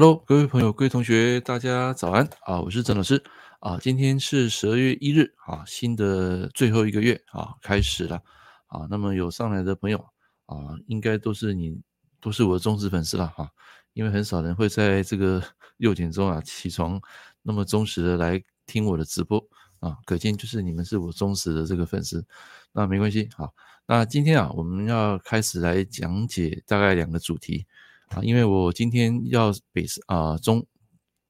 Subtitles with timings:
[0.00, 2.60] Hello，各位朋友、各位同学，大家早安啊！
[2.60, 3.20] 我是郑老师
[3.58, 3.76] 啊。
[3.80, 8.22] 今天是十二月一日啊，新的最后一个月啊开始了
[8.68, 8.86] 啊。
[8.88, 9.98] 那么有上来的朋友
[10.46, 11.80] 啊，应该都是你，
[12.20, 13.50] 都是我的忠实粉丝了哈。
[13.92, 15.42] 因为很少人会在这个
[15.78, 17.00] 六点钟啊起床，
[17.42, 19.44] 那么忠实的来听我的直播
[19.80, 22.24] 啊，可见就是你们是我忠实的这个粉丝。
[22.70, 23.50] 那没关系啊。
[23.84, 27.66] 那今天啊，我们要开始来讲解大概两个主题。
[28.10, 30.64] 啊，因为我今天要北上啊，中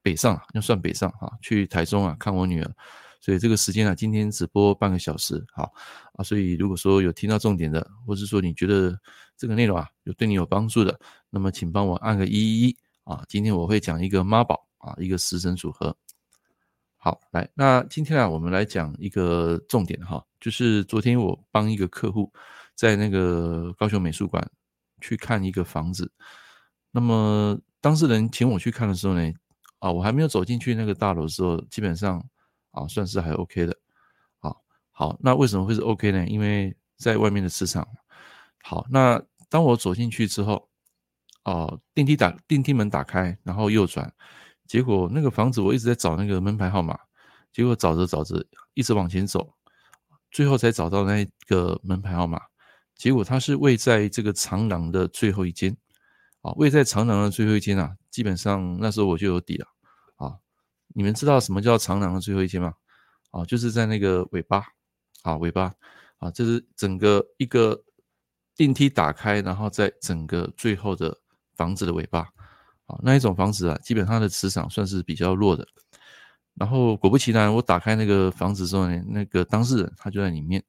[0.03, 2.75] 北上要算北上啊，去台中啊看我女儿，
[3.21, 5.73] 所以这个时间啊，今天只播半个小时，好
[6.15, 8.99] 啊，所以如果说有听到重点的，或是说你觉得
[9.37, 10.99] 这个内容啊有对你有帮助的，
[11.31, 15.95] 那么请帮我按个一一一啊，今天我会讲一个妈宝啊，一个食神组合。
[16.97, 22.33] 好，来，那今天啊，我们来讲一个重点哈，就是昨天我帮一个客户
[22.75, 24.45] 在那个高雄美术馆
[25.01, 26.11] 去看一个房子。
[26.91, 29.33] 那么当事人请我去看的时候呢，
[29.79, 32.23] 啊，我还没有走进去那个大楼的时候，基本上
[32.71, 33.77] 啊算是还 OK 的，
[34.39, 36.27] 好，好，那为什么会是 OK 呢？
[36.27, 37.87] 因为在外面的磁场。
[38.63, 40.69] 好，那当我走进去之后，
[41.45, 44.13] 哦，电梯打电梯门打开，然后右转，
[44.67, 46.99] 结果那个房子我一直在找那个门牌号码，
[47.53, 48.45] 结果找着找着
[48.75, 49.55] 一直往前走，
[50.31, 52.41] 最后才找到那个门牌号码，
[52.97, 55.77] 结果它是位在这个长廊的最后一间。
[56.49, 59.67] 啊，位在长廊的最后一间啊，基本上那时候我就有底了
[60.17, 60.39] 啊。
[60.95, 62.73] 你们知道什么叫长廊的最后一间吗？
[63.31, 64.65] 啊，就是在那个尾巴
[65.23, 65.75] 啊，尾巴
[66.19, 67.85] 啊，就是整个一个
[68.57, 71.19] 电梯打开，然后在整个最后的
[71.55, 72.21] 房子的尾巴
[72.87, 75.67] 啊，那一种房子啊，基本上的磁场算是比较弱的。
[76.55, 80.65] 然后果不其然，我打开那个房子之后呢，那个当事人他就在里面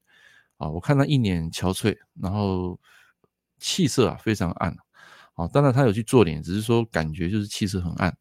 [0.58, 2.78] 啊，我看他一脸憔悴，然后
[3.59, 4.76] 气色啊非常暗。
[5.40, 8.14] 啊，当然他有去做脸，只是说感觉就是气色很暗，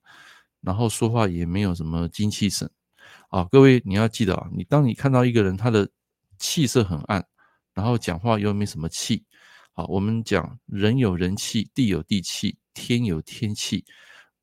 [0.61, 2.71] 然后说话也没有什么精气神。
[3.29, 5.89] 啊，各位你要记得啊，你当你看到一个人他的
[6.39, 7.27] 气色很暗，
[7.75, 9.25] 然后讲话又没什么气，
[9.73, 13.85] 好，我们讲人有人气，地有地气，天有天气。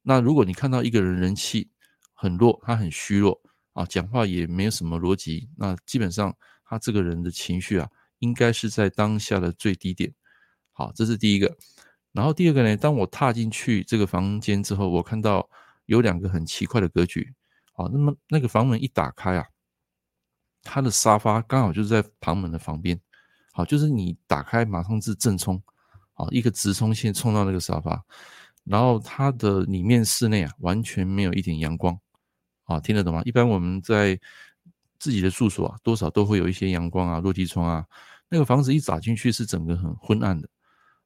[0.02, 1.70] 那如果你看到一个人人气
[2.14, 3.40] 很弱，他很虚弱，
[3.72, 10.14] 啊，讲话也没有什么逻辑，那基本上他这个人的情绪啊，应该是在当下的最低点。
[10.74, 11.56] 好，这是第一个。
[12.16, 15.48] 然后第二个呢，当我踏进去这个房间之后，我看到
[15.86, 17.34] 有两个很奇怪的格局。
[17.74, 19.46] 啊，那么那个房门一打开啊，
[20.64, 22.98] 它的沙发刚好就是在旁门的旁边。
[23.52, 25.62] 好，就是你打开马上是正冲，
[26.14, 28.02] 啊，一个直冲线冲到那个沙发。
[28.64, 32.00] 然后它的里面室内啊，完全没有一点阳光。
[32.64, 33.22] 啊，听得懂吗？
[33.26, 34.18] 一般我们在
[34.98, 37.86] 自己的住所啊，多少都会有一些阳光啊，落地窗啊。
[38.30, 40.48] 那个房子一打进去是整个很昏暗的。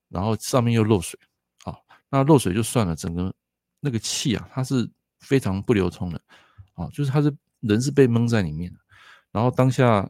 [0.10, 1.20] 然后上面又漏水，
[1.66, 1.78] 啊，
[2.10, 3.32] 那漏水就算了，整个
[3.80, 4.90] 那个气啊，它是
[5.20, 6.20] 非常不流通的，
[6.74, 8.74] 啊，就是它是人是被蒙在里面。
[9.32, 10.10] 然后当下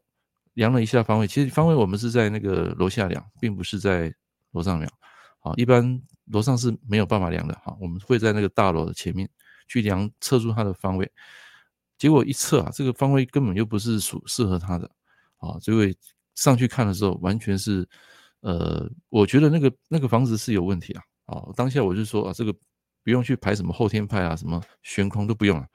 [0.53, 4.13] 量了一下方位，其实方位我们是在那个楼下量，并不是在
[4.51, 4.89] 楼上量，
[5.41, 9.29] 啊，一般楼上是没有办法量的，哈，我们会在那个大楼的前面
[9.67, 11.11] 去量测出它的方位。
[11.97, 14.89] 结果一测啊，这个方位根本就不是属适合它的，
[15.39, 15.97] 啊，所以
[16.35, 17.85] 上去看的时候完全是。
[18.41, 21.03] 呃，我觉得那个那个房子是有问题啊！
[21.25, 22.53] 哦，当下我就说啊，这个
[23.03, 25.67] 不用去排什么后天派啊，什么悬空都不用了，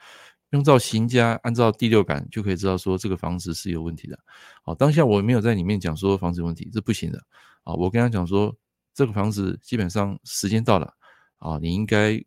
[0.51, 4.19] 用照行家，按照第六感就可以知道说这个房子是有问题的。
[4.63, 7.19] 好，当下我没有在里面讲说房子有问题，这不行的
[7.65, 7.75] 啊！
[7.75, 8.55] 我跟他讲说，
[8.95, 10.93] 这个房子基本上时间到了
[11.37, 12.19] 啊，你应该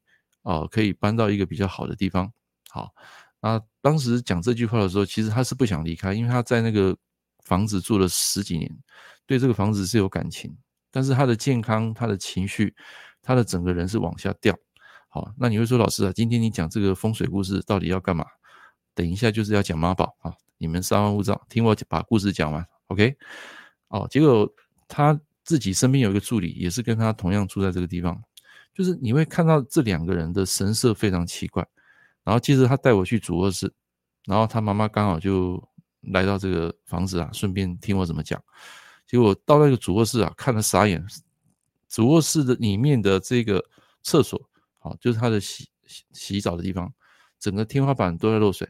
[0.44, 2.32] 啊可以搬到一个比较好的地方。
[2.70, 2.94] 好，
[3.42, 6.96] 那当时讲这句话的时候，其实他是不想离开，因为他在那个
[7.44, 8.72] 房子住了十几年。
[9.28, 10.58] 对这个房子是有感情，
[10.90, 12.74] 但是他的健康、他的情绪、
[13.22, 14.58] 他的整个人是往下掉。
[15.10, 18.26] 好，那你会说，老师啊，今天你讲这个风水故事到底要干嘛？
[18.96, 20.34] 等一下就是要讲妈宝啊！
[20.58, 22.66] 你们稍安勿躁，听我把故事讲完。
[22.88, 23.16] OK？
[23.90, 24.52] 哦，结果
[24.88, 28.20] 他自己身边有一个助理，也是跟他同样住在这个地方，
[28.74, 31.66] 就是你会看到这两个人的神色非常奇怪。
[32.24, 33.72] 然后接着他带我去主卧室，
[34.26, 35.64] 然后他妈妈刚好就
[36.02, 38.42] 来到这个房子啊，顺便听我怎么讲。
[39.08, 41.04] 结果到那个主卧室啊，看了傻眼。
[41.90, 43.64] 主卧室的里面的这个
[44.04, 46.94] 厕所，好，就是他的洗洗洗澡的地方，
[47.40, 48.70] 整个天花板都在漏水。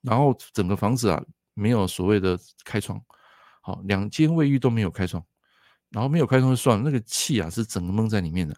[0.00, 1.20] 然后整个房子啊，
[1.54, 3.02] 没有所谓的开窗，
[3.60, 5.22] 好，两间卫浴都没有开窗。
[5.90, 8.56] 然后没有开窗就算了，那个气啊是整个蒙在里面的。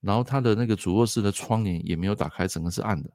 [0.00, 3.10] 然后他的那个主卧室的窗帘也没有打开，整个是暗的。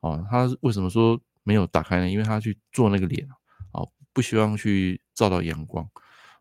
[0.00, 2.08] 啊，他为什么说没有打开呢？
[2.08, 3.28] 因为他去做那个脸
[3.72, 3.82] 啊，
[4.12, 5.88] 不希望去照到阳光。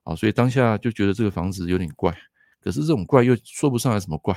[0.06, 2.16] 啊，所以当下就觉得这个房子有点怪，
[2.62, 4.34] 可是这种怪又说不上来什么怪，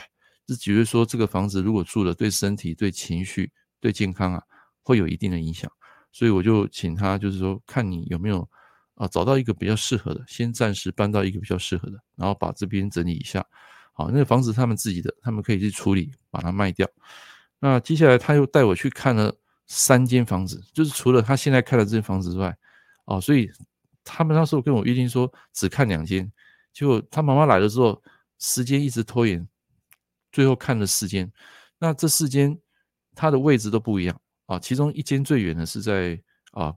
[0.49, 4.43] 是觉得说这个房子如果住了，对身体、对情绪、对健康啊，
[4.83, 5.71] 会有一定的影响。
[6.11, 8.49] 所以我就请他，就是说看你有没有
[8.95, 13.45] 啊，找到一个比较适合的，先暂时搬到一个比较适合的，然后把这边整理一下。
[13.93, 16.89] 好，那个房子他们自己的，他们可以去处理，把它卖掉。
[17.61, 19.37] 那接下来他又带我去看了
[19.67, 22.57] 三间房子，就是除了他现在看的这间房子之外，
[23.05, 23.51] 哦，所以
[24.11, 26.33] 他们那时候跟我约定说只看两间，
[26.73, 28.03] 结果他妈妈来了之后，
[28.39, 29.47] 时间一直拖延，
[30.33, 31.31] 最后看了四间。
[31.79, 32.59] 那这四间
[33.15, 36.19] 它的位置都不一样啊，其中一间最远的是在
[36.53, 36.75] 啊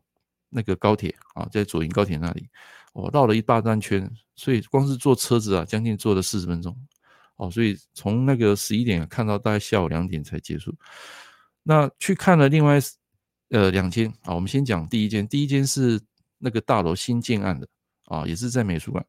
[0.49, 2.49] 那个高铁啊，在左营高铁那里，
[2.93, 6.75] 我绕了一大圈圈，所以光是坐车子啊，将近坐了四十分钟。
[7.37, 10.75] 哦，所以从那个十一点看到大概下午两点才结束。
[11.63, 12.79] 那去看了另外
[13.49, 15.27] 呃两间啊，我们先讲第一间。
[15.27, 15.99] 第一间是
[16.41, 17.67] 那个大楼新建案的
[18.05, 19.05] 啊，也是在美术馆。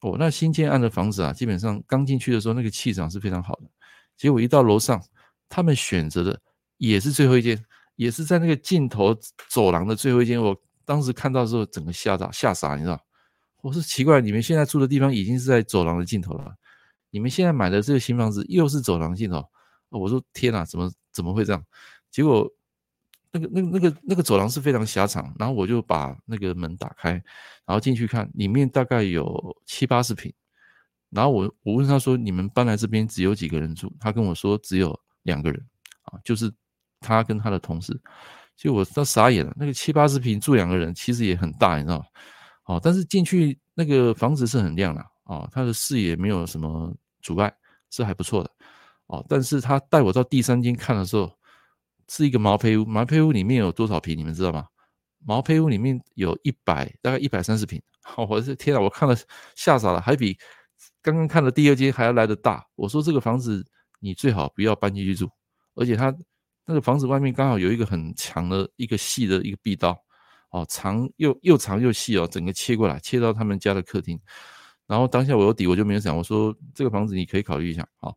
[0.00, 3.70] 哦，那新建案的房子啊，基本上刚进去的时候那个气场是非常好的。
[4.16, 5.02] 结果一到楼上，
[5.48, 6.40] 他们选择的
[6.76, 7.62] 也是最后一间，
[7.96, 9.16] 也是在那个尽头
[9.48, 10.40] 走廊的最后一间。
[10.40, 13.04] 我当时看到的时候，整个吓到吓傻，你知道？
[13.60, 16.54] 我说奇怪，你们现在住的地方已经是在走廊的尽头了。
[17.10, 19.44] 你们现在买的这个新房子又是走廊尽头，
[19.88, 21.64] 我说天哪，怎么怎么会这样？
[22.10, 22.48] 结果
[23.32, 30.32] 那个那个那个那个走廊是非常狭长，然后我就把那个门打开，然后进去看，里面大概有七八十平。
[31.10, 35.66] 然后我我问他说：“你们搬来这边只有几个人住？”他跟我说：“只有两个人
[36.02, 36.52] 啊，就是
[37.00, 37.98] 他跟他的同事。”
[38.56, 42.04] 就我都傻眼了，那个七八十平住两个人其实也很大，你知道吗？
[42.66, 45.02] 哦，但是进去那个房子是很亮的。
[45.24, 46.92] 哦，他的视野没有什么
[47.22, 47.50] 阻碍，
[47.88, 48.50] 是还不错的。
[49.06, 51.32] 哦，但是他带我到第三间看的时候，
[52.08, 52.84] 是一个毛坯屋。
[52.84, 54.16] 毛坯屋里面有多少平？
[54.16, 54.66] 你们知道吗？
[55.24, 57.80] 毛坯屋里面有一百，大概一百三十平。
[58.16, 59.14] 我的天啊，我看了
[59.54, 60.38] 吓傻了，还比
[61.02, 62.64] 刚刚看的第二间还要来得大。
[62.74, 63.64] 我说这个房子
[64.00, 65.28] 你最好不要搬进去住，
[65.74, 66.14] 而且他
[66.64, 69.90] 那个房子外面刚好有一个很长的一个细的一个壁刀，
[70.50, 74.18] 哦，长又又长又细哦，整个切过来，切到他们家的客厅。
[74.86, 78.16] 然后当下我有底，我就没有想，我说这个房子你可以考虑一下，好。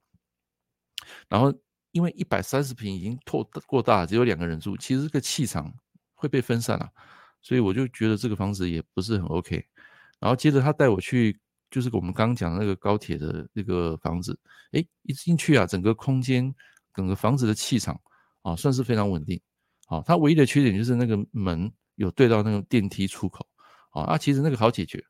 [1.27, 1.53] 然后
[1.91, 5.73] 因为一百三十平已经拓过大，只有两个人住，其实这个气场
[6.13, 6.89] 会被分散了，
[7.41, 9.63] 所以我就觉得这个房子也不是很 OK。
[10.19, 11.39] 然后接着他带我去，
[11.69, 14.37] 就是我们刚刚讲的那个高铁的那个房子，
[14.73, 16.53] 诶，一进去啊，整个空间，
[16.93, 17.99] 整个房子的气场
[18.43, 19.41] 啊，算是非常稳定。
[19.87, 23.45] 好，它唯一的缺点就是那个门有对到那个电梯出口，
[23.89, 25.03] 啊啊，其实那个好解决。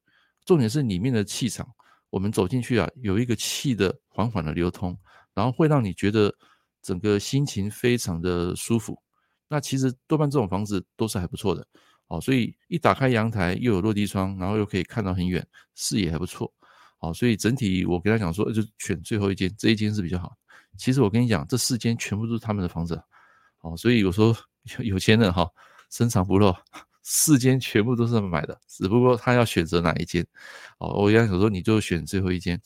[0.45, 1.67] 重点是里面的气场，
[2.09, 4.97] 我们走进去啊，有一个气的缓缓的流通，
[5.35, 6.33] 然后会让你觉得
[6.81, 9.01] 整个心情非常的舒服。
[9.47, 11.65] 那其实多半这种房子都是还不错的，
[12.07, 15.45] 哦，所以一打开阳台又有落地窗，然后又可以看到很远，
[15.75, 16.51] 视野还不错，
[16.99, 20.35] 哦，所以整体我跟他讲说，就选最后一间，这一间是比较好。
[20.77, 23.01] 其实我跟你讲，这四间全部都是他们的房子，
[23.61, 24.35] 哦，所以我说
[24.79, 25.49] 有钱人哈，
[25.89, 26.53] 深藏不露。
[27.03, 30.25] 四间全部都是他们买的，只不过他要选择哪一间
[30.77, 30.93] 哦。
[30.93, 32.61] 我原来想说你就选最后一间。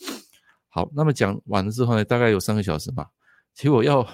[0.68, 3.08] 好，那么讲完了之后呢，大概有三个小时嘛。
[3.56, 4.08] 结果要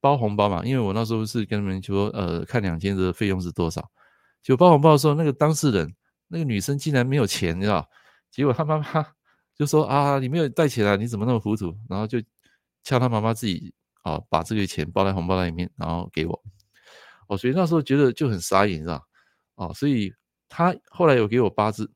[0.00, 3.90] 包红包嘛，因为我那时候是跟他们说，呃，看两间的费用是多少。
[4.42, 5.94] 就包红包的时候，那个当事人
[6.28, 7.88] 那个女生竟然没有钱，你知道？
[8.30, 8.84] 结果他妈妈
[9.56, 11.74] 就说啊，你没有带钱啊，你怎么那么糊涂？
[11.88, 12.20] 然后就
[12.82, 16.42] 叫他妈妈自己啊，把这个钱包在红包袋里面，然后给我。
[17.28, 19.02] 哦，所以那时候觉得就很傻眼，你知道？
[19.54, 20.12] 哦，所以
[20.48, 21.90] 他后来有给我八字，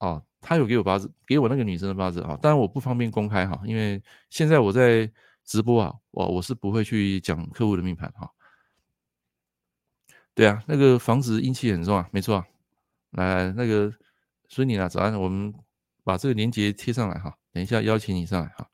[0.00, 5.10] 哦，他有给我八字，给我那个女生的八字啊，当然我不方便公开哈，因为现在我在
[5.50, 8.30] 直播啊，我我是不会去讲客户的命盘哈。
[10.32, 12.46] 对啊，那个房子阴气很重啊，没错啊。
[13.10, 13.92] 来，那个
[14.48, 15.52] 孙女啊，早安，我们
[16.04, 18.70] 把这个链接贴上来哈，等一下邀请你上来哈。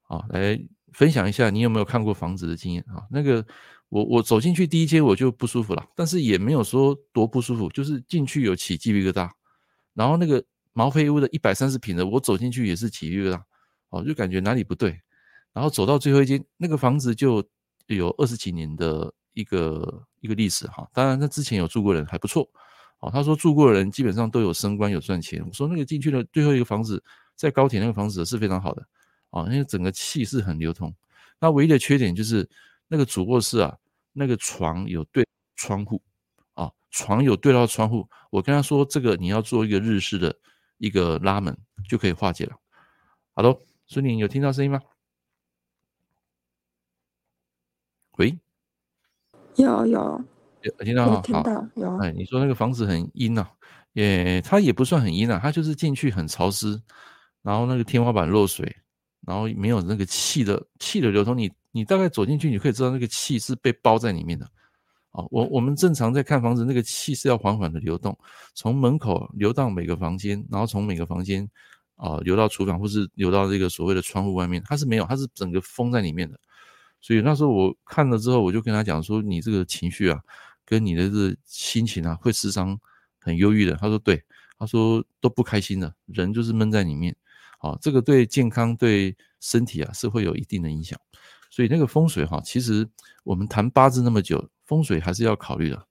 [0.00, 0.58] 好，来
[0.94, 3.06] 分享一下你有没有看过房子的经验啊？
[3.10, 3.46] 那个。
[3.90, 9.30] 我我走进去第一间我就不舒服了，但是也没有说多不舒服，就是进去有起鸡皮疙瘩。
[9.94, 10.44] 然后那个
[10.74, 13.42] 毛坯屋的一百三十平的，我走进去也是起鸡皮疙瘩，
[13.88, 15.00] 哦，就感觉哪里不对。
[15.52, 17.44] 然后走到最后一间，那个房子就
[17.86, 22.48] 有二十几年的一个一个历史哈，当然那之前有住过人还不错，
[23.00, 25.44] 哦，他说住过的人基本上都有升官有赚钱。
[25.46, 27.02] 我说那个进去的最后一个房子
[27.34, 28.86] 在高铁那个房子是非常好的，
[29.30, 30.94] 啊，因为整个气是很流通。
[31.40, 32.48] 那唯一的缺点就是。
[32.90, 33.76] 那个主卧室啊，
[34.14, 35.22] 那个床有对
[35.56, 36.00] 窗户
[36.54, 38.08] 啊，床有对到窗户。
[38.30, 40.34] 我跟他说，这个你要做一个日式的
[40.78, 41.54] 一个拉门
[41.86, 42.56] 就可以化解了。
[43.34, 44.80] 好喽，孙宁有听到声音吗？
[48.18, 48.36] 喂，
[49.54, 50.24] 有有
[50.62, 51.20] 有听到吗？
[51.22, 51.96] 听到有。
[51.98, 53.46] 哎，你说那个房子很阴呐？
[53.92, 56.80] 也，它也不算很阴啊，它就是进去很潮湿，
[57.42, 58.76] 然后那个天花板漏水，
[59.24, 64.44] 然后没有那个气的气的流通，你你大概走进去，你可以知道那个气是被包在里面的。
[65.12, 68.18] 哦，我我们正常在看房子，那个气是要缓缓的流动，
[68.54, 71.48] 从门口流到每个房间，然后从每个房间
[71.94, 76.36] 啊流到厨房，或是流到这个所谓的窗户外面，它是没有，它是整个封在里面的。
[77.00, 80.20] 所以那时候我看了之后，我就跟他讲说，你这个情绪啊，
[80.64, 82.78] 跟你的这心情啊，会时常
[83.20, 83.74] 很忧郁的。
[83.76, 84.22] 他说对，
[84.58, 87.14] 他说都不开心的，人就是闷在里面。
[87.58, 90.96] 啊，这个对健康对身体啊是会有一定的影响。
[91.50, 92.88] 所以那个风水哈，其实
[93.24, 95.86] 我们谈八字那么久，风水还是要考虑的。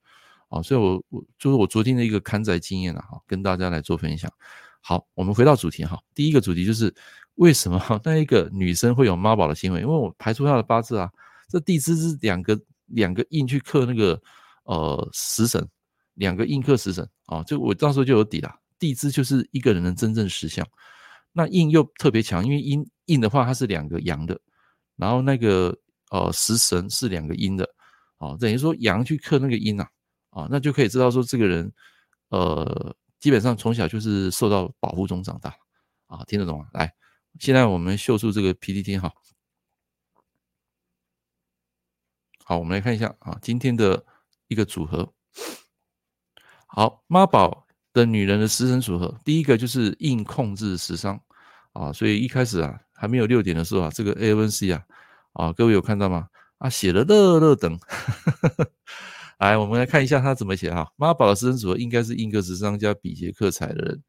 [0.47, 4.31] 啊，所以我我就是我昨天的一个看宅经验啊，跟大家来做分享。
[4.79, 6.93] 好，我们回到主题哈，第一个主题就是
[7.37, 9.81] 为什么那一个女生会有妈宝的行为？
[9.81, 11.11] 因为我排出她的八字啊，
[11.47, 14.21] 这地支是两个两个印去克那个
[14.63, 15.67] 呃食神，
[16.15, 18.53] 两个印克食神啊，就我到时候就有底了。
[18.79, 20.67] 地支就是一个人的真正实相。
[21.31, 24.39] 那印又特别强，因为印印的话，它是两个阳的，
[24.95, 25.75] 然后那个
[26.11, 27.67] 呃食神是两个阴的，
[28.17, 29.87] 啊，等于说阳去克那个阴啊，
[30.29, 31.71] 啊，那就可以知道说这个人
[32.29, 35.55] 呃基本上从小就是受到保护中长大，
[36.07, 36.67] 啊，听得懂吗？
[36.73, 36.91] 来，
[37.39, 39.13] 现在我们秀出这个 PPT 哈，
[42.43, 44.05] 好，我们来看一下啊，今天的
[44.47, 45.13] 一个组合，
[46.67, 51.19] 好，妈宝的女人的食神组合，第一个就是硬控制食伤。
[51.73, 54.83] 啊，所以一开始啊，还没有六点的时候啊，这个 A N C 啊，
[55.33, 56.27] 啊，各位有看到吗？
[56.57, 57.79] 啊，写了乐乐等，
[59.37, 60.91] 来，我们来看一下他怎么写哈。
[60.95, 64.03] 妈宝的食神组合应该是印克食伤加比劫克财的人，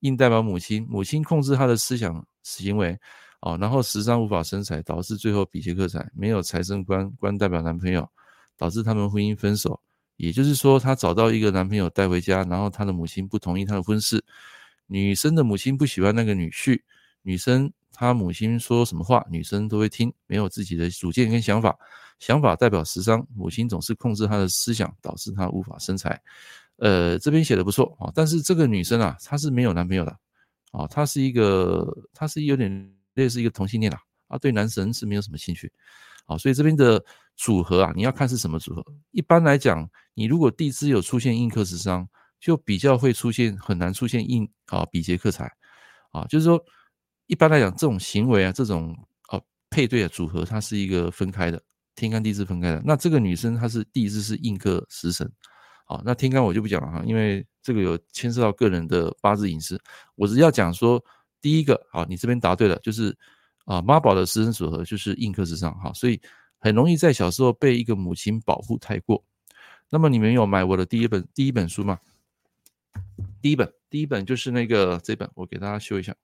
[0.00, 2.98] 印代表母亲，母亲控制他的思想行为，
[3.40, 8.08] 啊，然后食伤无法生财，导致最后比劫克财，没有财生官，官代表男朋友，
[8.56, 9.80] 导致他们婚姻分手。
[10.16, 14.22] 也就是说，他找到一个男朋友带回家，然后他的母亲不同意他的婚事，
[14.86, 16.80] 女生的母亲不喜欢那个女婿。
[17.22, 21.76] 女生她母亲说什么话，女生都会听，没有自己的主见跟想法。
[22.18, 26.18] 想法代表食伤，母亲总是控制她的思想，导致她无法生财。
[26.76, 30.18] 呃，这边写的不错啊，但是这个女生啊，她是没有男朋友的
[30.70, 35.72] 啊，他是一个，他是有点类似一个同性恋啦，啊，对男神是没有什么兴趣。
[36.26, 37.04] 啊，所以这边的
[37.36, 38.84] 组合啊，你要看是什么组合。
[39.10, 42.08] 一般来讲，你如果地支有出现印克食伤，
[42.38, 45.50] 就比较会出现很难出现印啊比劫克财
[46.10, 46.62] 啊，就是说。
[47.26, 48.92] 一般来讲，这种行为啊，这种
[49.30, 51.62] 呃配对的组合，它是一个分开的，
[51.94, 52.82] 天干地支分开的。
[52.84, 55.32] 那这个女生她是地支是印克食神，
[55.86, 59.80] 好，那天干我就不讲了哈，因为这个有牵涉到个人的八字隐私。
[60.14, 61.02] 我只要讲说，
[61.40, 63.16] 第一个，好，你这边答对了，就是
[63.64, 66.20] 啊妈宝的食神组合就是印克食伤，哈，所以
[66.58, 69.24] 很容易在小时候被一个母亲保护太过。
[69.88, 71.98] 那么你们有买我的第一本第一本书吗？
[73.40, 76.14] 第一本第一本就是那个这本，我给大家修一下。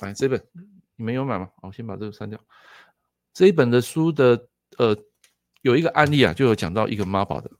[0.00, 0.42] 来这本
[0.96, 1.48] 你们有买吗？
[1.62, 2.38] 我先把这个删掉。
[3.32, 4.96] 这一本的书的呃
[5.62, 7.50] 有一个案例啊，就有讲到一个妈宝的，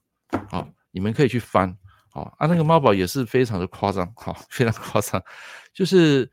[0.49, 1.75] 好，你们可以去翻，
[2.11, 5.23] 好啊，那个猫宝也是非常的夸张，好，非常夸张，
[5.73, 6.29] 就是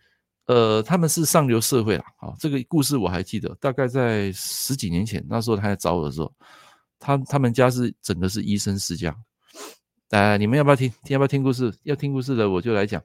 [0.46, 6.34] 呃他们是上流社会啊，好，这个故事我还记得，大概在十几年前，那时候他在找我的时候，
[6.98, 9.14] 他他们家是整个是医生世家，
[10.10, 11.14] 来，你们要不要听听？
[11.14, 11.72] 要不要听故事？
[11.84, 13.00] 要听故事的我就来讲。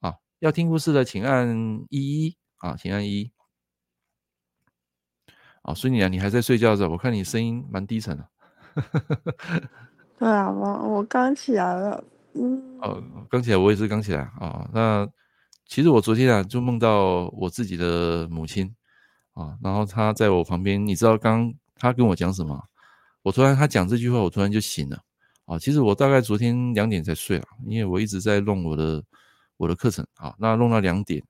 [0.00, 1.48] 啊要听故事的，请按
[1.88, 3.32] 一一啊，请按一一。
[5.62, 6.90] 啊，孙女啊，你还在睡觉是吧？
[6.90, 8.28] 我看你声音蛮低沉的。
[10.18, 12.02] 对啊，我我刚起来了。
[12.34, 12.78] 嗯。
[12.80, 14.68] 哦，刚起来，我也是刚起来啊。
[14.72, 15.08] 那
[15.66, 18.74] 其实我昨天啊，就梦到我自己的母亲
[19.34, 22.62] 啊，然后她在我旁边，你知道刚她跟我讲什么？
[23.22, 24.98] 我突然她讲这句话，我突然就醒了
[25.44, 25.58] 啊。
[25.58, 29.02] 其实我大概昨天两点才睡啊，因为我一直在弄我的。
[29.58, 31.24] 我的课程啊，那弄到两点，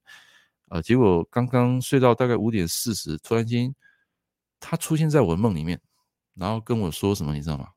[0.69, 3.73] 呃，结果刚刚睡到大概五点四十，突然间
[4.59, 5.81] 他出现在我的梦里面，
[6.35, 7.69] 然后跟我说什么，你知道吗？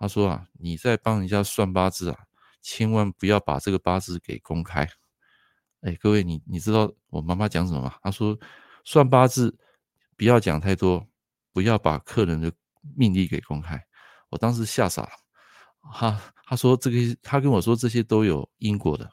[0.00, 2.18] 他说啊，你在帮人家算八字啊，
[2.62, 4.88] 千万不要把这个八字给公开。
[5.82, 7.94] 哎，各位，你你知道我妈妈讲什么吗？
[8.02, 8.38] 她说
[8.82, 9.54] 算八字
[10.16, 11.06] 不要讲太多，
[11.52, 12.50] 不要把客人的
[12.96, 13.78] 命理给公开。
[14.30, 15.10] 我当时吓傻了，
[15.92, 19.10] 哈，他说这个，他跟我说这些都有因果的。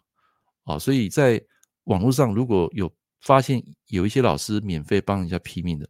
[0.64, 1.42] 啊，所以在
[1.84, 2.90] 网络上如果有
[3.22, 5.90] 发现有一些老师免费帮人家批命的，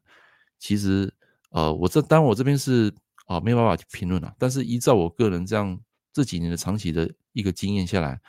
[0.57, 1.13] 其实
[1.51, 2.91] 呃，我这当我这边是
[3.27, 5.79] 啊没有办法去评论了，但是依照我个人这样
[6.11, 8.19] 这几年的长期的一个经验下来，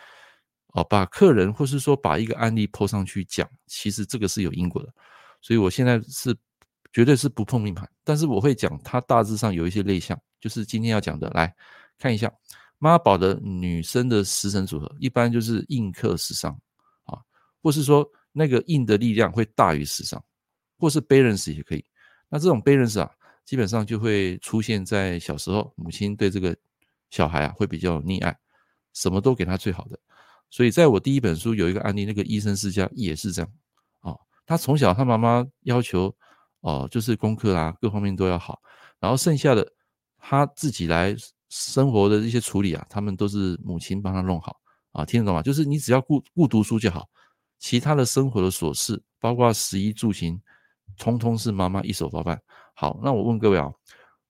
[0.75, 4.93] 啊，把客人或是说把一个案例 po 上去讲，其实这个是有因果的，
[5.41, 6.37] 所以我现在是
[6.93, 11.55] 绝对是不碰命盘，但是我会讲它大致上有一些类象，就是今天要讲的，来
[11.99, 12.31] 看一下。
[12.81, 16.57] 妈宝的女生的食神组合，一般就是印克食伤
[17.07, 17.19] 啊，
[17.61, 20.23] 或是说那个硬的力量会大于实伤，
[20.79, 21.85] 或是 balance 也可以。
[22.29, 23.11] 那这种 balance 啊，
[23.49, 26.55] 基本上就会出现在小时候，母亲对这个
[27.09, 28.39] 小孩啊会比较溺爱，
[28.93, 29.99] 什么都给他最好的。
[30.51, 33.51] 所以在我第一本书有一个案例，那个医生世家也是这样
[34.01, 34.15] 啊，
[34.45, 36.15] 他从小他妈妈要求
[36.61, 38.61] 哦，就是功课啊各方面都要好，
[39.01, 39.67] 然后剩下的
[40.19, 41.17] 他自己来
[41.49, 44.61] 生活的这些处理啊，他们都是母亲帮他弄好
[44.93, 45.41] 啊，听得懂吗？
[45.41, 47.09] 就是你只要顾顾读书就好。
[47.59, 50.39] 其他的生活的琐事，包括食衣住行，
[50.99, 52.39] 通通是妈妈一手包办。
[52.81, 53.73] 好，那我问各位啊，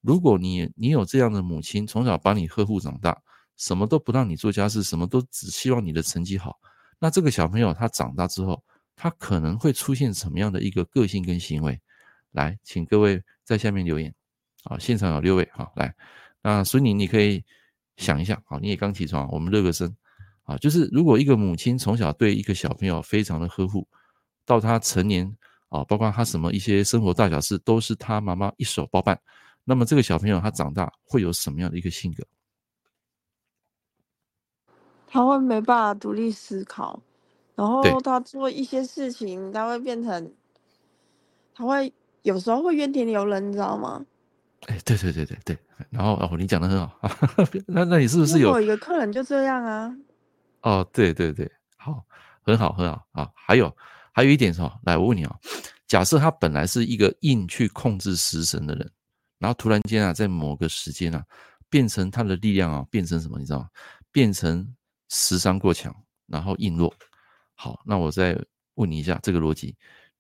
[0.01, 3.21] 如果你你有这样的母亲，从小把你呵护长大，
[3.59, 6.59] 什么都不让你做家事，什么都只希望你的成绩好，
[6.99, 8.65] 那这个小朋友他长大之后，
[8.97, 11.79] 他可能会出现什么样的一个个性跟行为？
[12.31, 14.15] 来，请各位在下面留言。
[14.65, 15.95] 啊，现场有六位，好，来，
[16.43, 17.45] 那孙宁你可以
[17.99, 19.95] 想一下，好，你也刚起床，我们热个身。
[20.45, 23.87] 啊，就是如果一个母亲从小对一个小朋友非常的呵护，
[24.47, 25.37] 到他成年
[25.69, 29.19] 啊，包括他什么一些生活大小事都是他妈妈一手包办，
[29.65, 32.25] 那么这个小朋友他长大会有什么样的一个性格？
[35.07, 37.01] 他会没办法独立思考，
[37.55, 40.33] 然后他做一些事情，他会变成，
[41.55, 44.05] 他会有时候会怨天尤人，你知道吗？
[44.67, 45.59] 哎，对对对对对，
[45.89, 46.99] 然后哦，你讲的很好，
[47.69, 48.61] 那那你是不是有？
[48.61, 49.97] 一个客人就这样啊。
[50.63, 52.05] 哦，对对对，好，
[52.43, 53.31] 很好很好啊。
[53.35, 53.75] 还有
[54.13, 55.39] 还有一点是哈，来我问你啊，
[55.87, 58.91] 假设他本来是一个硬去控制食神的人，
[59.39, 61.25] 然后突然间啊，在某个时间啊，
[61.71, 63.39] 变成他的力量啊，变成什么？
[63.39, 63.69] 你知道吗？
[64.11, 64.67] 变成
[65.09, 65.95] 食伤过强，
[66.27, 66.93] 然后硬弱。
[67.55, 68.39] 好，那我再
[68.75, 69.77] 问你一下这个逻辑：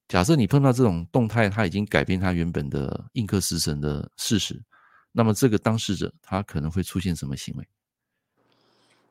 [0.09, 4.63] 假设你碰到这种动态，他已经改变他原本的印克食神的事实，
[5.13, 7.69] 那么这个当事者他可能会出现什么行为？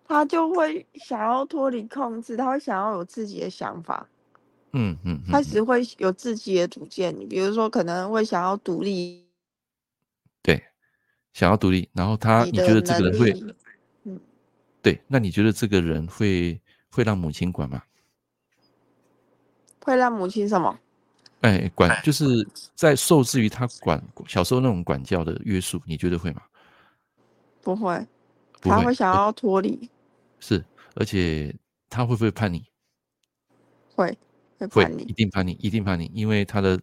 [0.10, 4.08] 他就会想要脱离控制，他会想要有自己的想法，
[4.74, 7.18] 嗯嗯，嗯，开始会有自己的主见。
[7.18, 9.26] 你比如说，可能会想要独立，
[10.42, 10.62] 对，
[11.34, 11.90] 想要独立。
[11.94, 13.44] 然后他，你觉得这个人会，
[14.04, 14.20] 嗯，
[14.82, 16.60] 对，那你觉得这个人会
[16.92, 17.82] 会让母亲管吗？
[19.82, 20.78] 会让母亲什么？
[21.42, 22.26] 哎，管，就是
[22.76, 26.42] 在受制于他管小时候那种管教的约束，你觉得会吗？
[27.62, 28.06] 不会，
[28.62, 29.90] 他会想要脱离。
[30.40, 30.64] 是，
[30.96, 31.56] 而且
[31.90, 32.66] 他会不会叛逆？
[33.96, 34.18] 会，
[34.72, 36.80] 会一定叛逆，一定叛逆，因为他的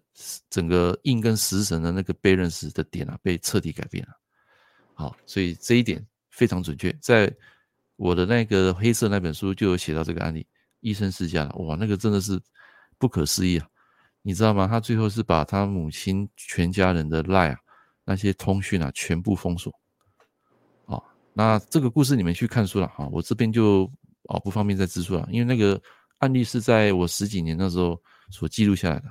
[0.49, 4.13] 整个印跟食神的那个 balance 的点啊，被彻底改变了。
[4.95, 7.35] 好，所以这一点非常准确，在
[7.97, 10.47] 我的那个黑色那本书就有写到这个案例，
[10.81, 12.41] 医生世家，哇，那个真的是
[12.99, 13.67] 不可思议啊！
[14.23, 14.67] 你知道吗？
[14.67, 17.59] 他最后是把他母亲全家人的 line 啊，
[18.05, 19.73] 那些通讯啊，全部封锁。
[21.37, 23.91] 那这个故事你们去看书了哈，我这边就
[24.29, 25.83] 哦不方便再自述了，因为那个
[26.19, 28.01] 案例是在我十几年那时候
[28.31, 29.07] 所记录下来的，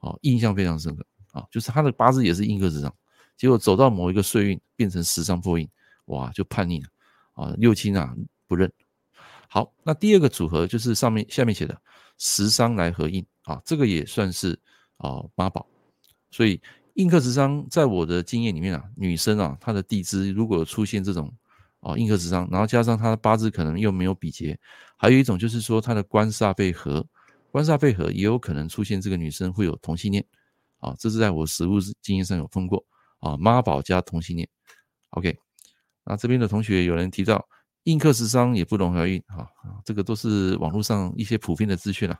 [0.00, 2.94] 哦，印象非常深刻啊，就是他的八字也是印克食伤，
[3.36, 5.68] 结果走到某一个岁运变成食伤破印，
[6.06, 6.88] 哇，就叛逆了
[7.32, 8.14] 啊，六亲啊
[8.46, 8.70] 不认。
[9.48, 11.76] 好，那第二个组合就是上面下面写的
[12.18, 14.58] 食伤来合印啊，这个也算是
[14.98, 15.66] 啊妈宝，
[16.30, 16.60] 所以
[16.94, 21.32] 印克食伤在我的经验里面啊，女生啊她的地支如果出现这种。
[21.86, 24.58] 哦，印克食伤，然后加上他的八字可能又没有比劫，
[25.04, 27.06] 还有一种就是说他的官煞被合，
[27.50, 30.24] 官煞被合也有可能出现这个女生会有同性恋，
[30.78, 32.82] 啊，这是在我实务经验上有碰过，
[33.20, 34.48] 啊，妈宝加同性恋
[35.10, 35.36] ，OK，
[36.06, 37.46] 那这边的同学有人提到
[37.82, 39.46] 印克时伤也不容怀孕，啊，
[39.84, 42.18] 这个都是网络上一些普遍的资讯了，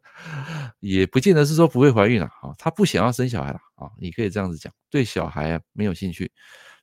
[0.80, 6.30] 也不见得是说不会怀孕了，啊，他不想要生小孩了，啊，你可以这样子讲，对小孩啊没有兴趣。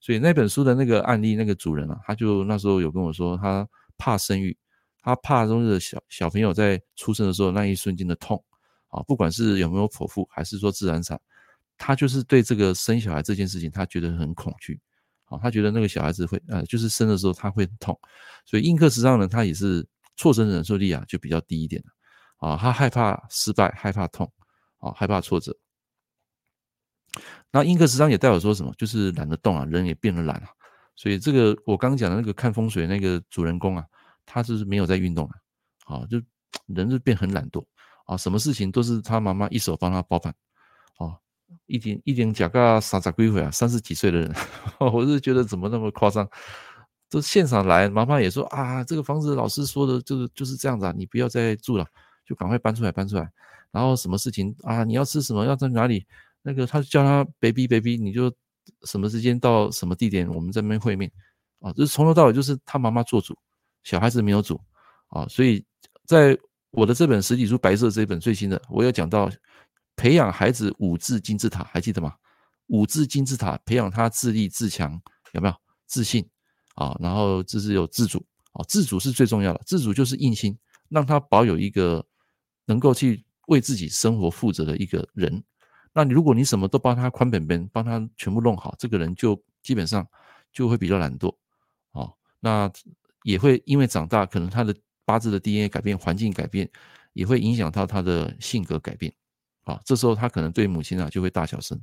[0.01, 4.57] 所以那本书的那个案例，那个主人啊，他就那时候有跟我说，他怕生育，
[5.03, 8.43] 他怕中的小小朋友在出生的时候那一瞬间的痛
[8.87, 11.19] 啊，不管是有没有剖腹，还是说自然产，
[11.77, 14.79] 他就是对这个生小孩这件事情，他觉得很恐惧
[15.25, 17.99] 啊，他觉得那个小孩子会呃，就是生的时候他会很痛，
[18.45, 19.85] 所以印克食伤呢，他也是
[20.15, 21.83] 挫折忍受力啊就比较低一点
[22.37, 24.31] 啊，他害怕失败，害怕痛
[24.79, 25.55] 啊，害怕挫折。
[27.51, 28.73] 那印克食伤也代表说什么？
[28.77, 30.47] 就是懒得动啊，人也变得懒啊。
[30.95, 33.85] 所以这个我刚讲的那个看风水那个主人公啊，
[34.25, 35.29] 他就是没有在运动
[35.85, 36.21] 啊，啊，就
[36.67, 37.63] 人就变很懒惰
[38.05, 40.33] 啊，什么事情都是他妈妈一手帮他包办，
[40.97, 41.17] 啊，
[41.65, 44.35] 一点一点假个傻傻归回啊，三十几岁的人，
[44.79, 46.27] 我是觉得怎么那么夸张？
[47.09, 51.85] 这现场来，妈妈也说啊，这个房子老师说的就是就是这样子啊，你不要再住了，
[52.25, 53.29] 就赶快搬出来搬出来。
[53.71, 54.83] 然后什么事情啊？
[54.83, 55.45] 你要吃什么？
[55.45, 56.05] 要在哪里？
[56.43, 58.31] 那个，他就叫他 baby baby，你就
[58.83, 61.11] 什么时间到什么地点，我们在那边会面
[61.59, 63.35] 啊，就是从头到尾就是他妈妈做主，
[63.83, 64.59] 小孩子没有主
[65.07, 65.65] 啊，所以
[66.05, 66.37] 在
[66.71, 69.29] 我的这本实体书白色这一本最新的，我有讲到
[69.95, 72.15] 培养孩子五字金字塔，还记得吗？
[72.67, 74.99] 五字金字塔培养他自立自强，
[75.33, 76.27] 有没有自信
[76.75, 76.97] 啊？
[76.99, 80.57] 然后就是有自主啊，自主是最重要的，自主就是硬心，
[80.89, 82.03] 让他保有一个
[82.65, 85.43] 能够去为自己生活负责的一个人。
[85.93, 90.07] 那你如果你什么都帮他宽本本，帮他全部弄好，这个人就基本上
[90.51, 91.35] 就会比较懒惰
[91.91, 92.09] 啊。
[92.39, 92.71] 那
[93.23, 96.69] 也会因为长大，可能他的八字的 DNA 改变，环境改变，
[97.13, 99.13] 也会影响到他的性格改变
[99.63, 99.79] 啊。
[99.85, 101.79] 这时候他可能对母亲啊就会大小声。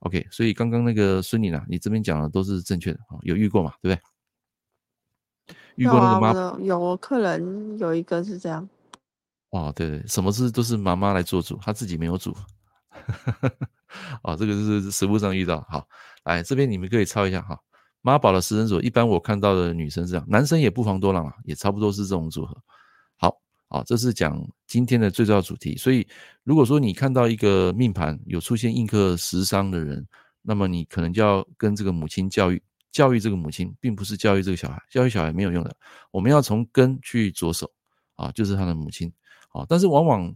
[0.00, 3.74] OK，所以刚刚那个孙女呢，你这边讲的都是正确的啊，有遇过嘛？
[3.82, 4.00] 对不
[5.46, 5.54] 对？
[5.76, 6.58] 遇过那个妈妈？
[6.60, 8.68] 有客人有一个是这样。
[9.50, 12.34] 哦，对对，什么事都是妈妈来做主，她自己没有主。
[14.22, 15.60] 哦，这个是实物上遇到。
[15.68, 15.86] 好，
[16.24, 17.58] 来这边你们可以抄一下哈。
[18.02, 22.56] 妈宝的食神座，一般我看到的女生是这样，男生也不妨多让啊，也差不多是这种组合。
[23.16, 23.36] 好，
[23.68, 25.76] 好，这是讲今天的最重要主题。
[25.76, 26.06] 所以，
[26.42, 30.06] 如果说你看到一个命盘有出现印克食伤的人，
[30.42, 35.76] 那么你可能就要跟这个母亲教育，教育这个母亲，并不是教育这个小孩，教育小孩没有用的。
[36.10, 37.70] 我们要从根去着手
[38.16, 39.12] 啊，就是他的母亲
[39.50, 39.66] 啊。
[39.68, 40.34] 但是往往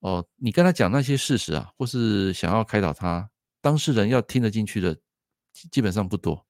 [0.00, 4.96] 哦，你跟他讲那些事实啊，或是想要开导他，当事人要听得进去的，
[5.70, 6.44] 基本上不多。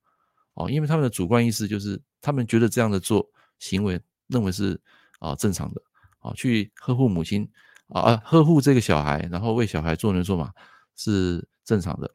[0.54, 4.80] 哦，因为他们的主观意识就是，他们觉得这样的做行为，认为是
[5.18, 5.82] 啊正常的，
[6.20, 7.48] 啊去呵护母亲，
[7.88, 10.52] 啊呵护这个小孩，然后为小孩做牛做马
[10.96, 12.10] 是正常的。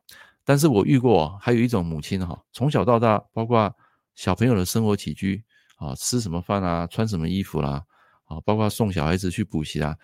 [0.45, 3.73] 但是我遇过，还有一种母亲哈，从小到大，包括
[4.15, 5.43] 小朋友的生活起居，
[5.75, 7.83] 啊吃什么饭啊，穿什么衣服啦，
[8.25, 9.95] 啊包括送小孩子去补习啊，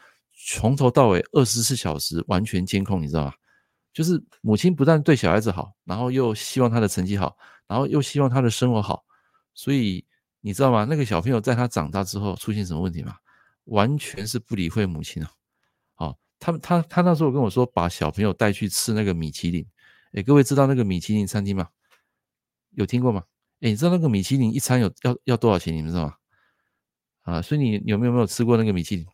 [0.47, 3.33] 从头到尾二十四小时完全监控，你知道吗？
[3.93, 7.37] 就是母亲不但对小孩子好，然后又希望他的成绩好。
[7.67, 9.03] 然后又希望他的生活好，
[9.53, 10.05] 所以
[10.41, 10.85] 你知道吗？
[10.89, 13.15] 那个小朋友在他长大之后出现什么问题吗？
[13.65, 15.31] 完全是不理会母亲啊！
[15.97, 19.65] 哦，他他他那时候跟我说，把小朋友带去吃那个米其林。
[20.13, 21.69] 诶，各位知道那个米其林餐厅吗？
[22.71, 23.23] 有听过吗？
[23.61, 25.73] 诶，你知道那个米其林一餐有要要多少钱？
[25.75, 26.13] 你们知道吗？
[27.21, 29.07] 啊，所以你有没有没有吃过那个米其林？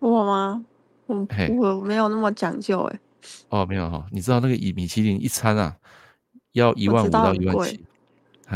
[0.00, 0.64] 我吗？
[1.06, 1.26] 我
[1.78, 3.00] 我没有那么讲究诶。
[3.48, 5.78] 哦，没有哈，你知道那个米米其林一餐啊？
[6.58, 7.84] 要一万五到一万七，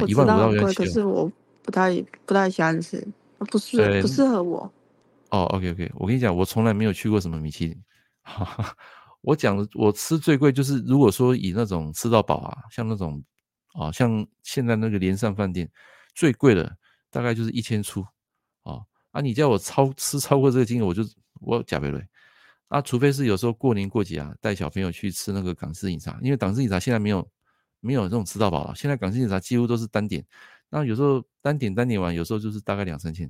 [0.06, 0.74] 一万五到一万七。
[0.74, 1.30] 可是我
[1.62, 3.06] 不太不太喜欢吃，
[3.38, 4.70] 不是不适合我。
[5.30, 7.82] 哦，OK OK，我跟你讲，我从来没有去过什么米其林。
[8.22, 8.76] 哈哈，
[9.22, 13.22] 我讲的我吃最贵就是，如果说以那种吃到饱啊，像那种
[13.72, 15.70] 啊，像现在那个连上饭店
[16.14, 16.76] 最贵的
[17.10, 18.04] 大概就是一千出。
[18.64, 21.02] 哦，啊，你叫我超吃超过这个金额，我就
[21.40, 22.04] 我假贝瑞。
[22.68, 27.26] 啊，除非是有时候过年过节啊，带小朋友去吃那个港式饮茶，因为港式饮茶现在没有。
[27.82, 30.24] 没有这种吃到饱了，现在港式饮茶几乎都是单点，
[30.70, 33.28] 那有时候单点单点完，有时候就是大概两三千，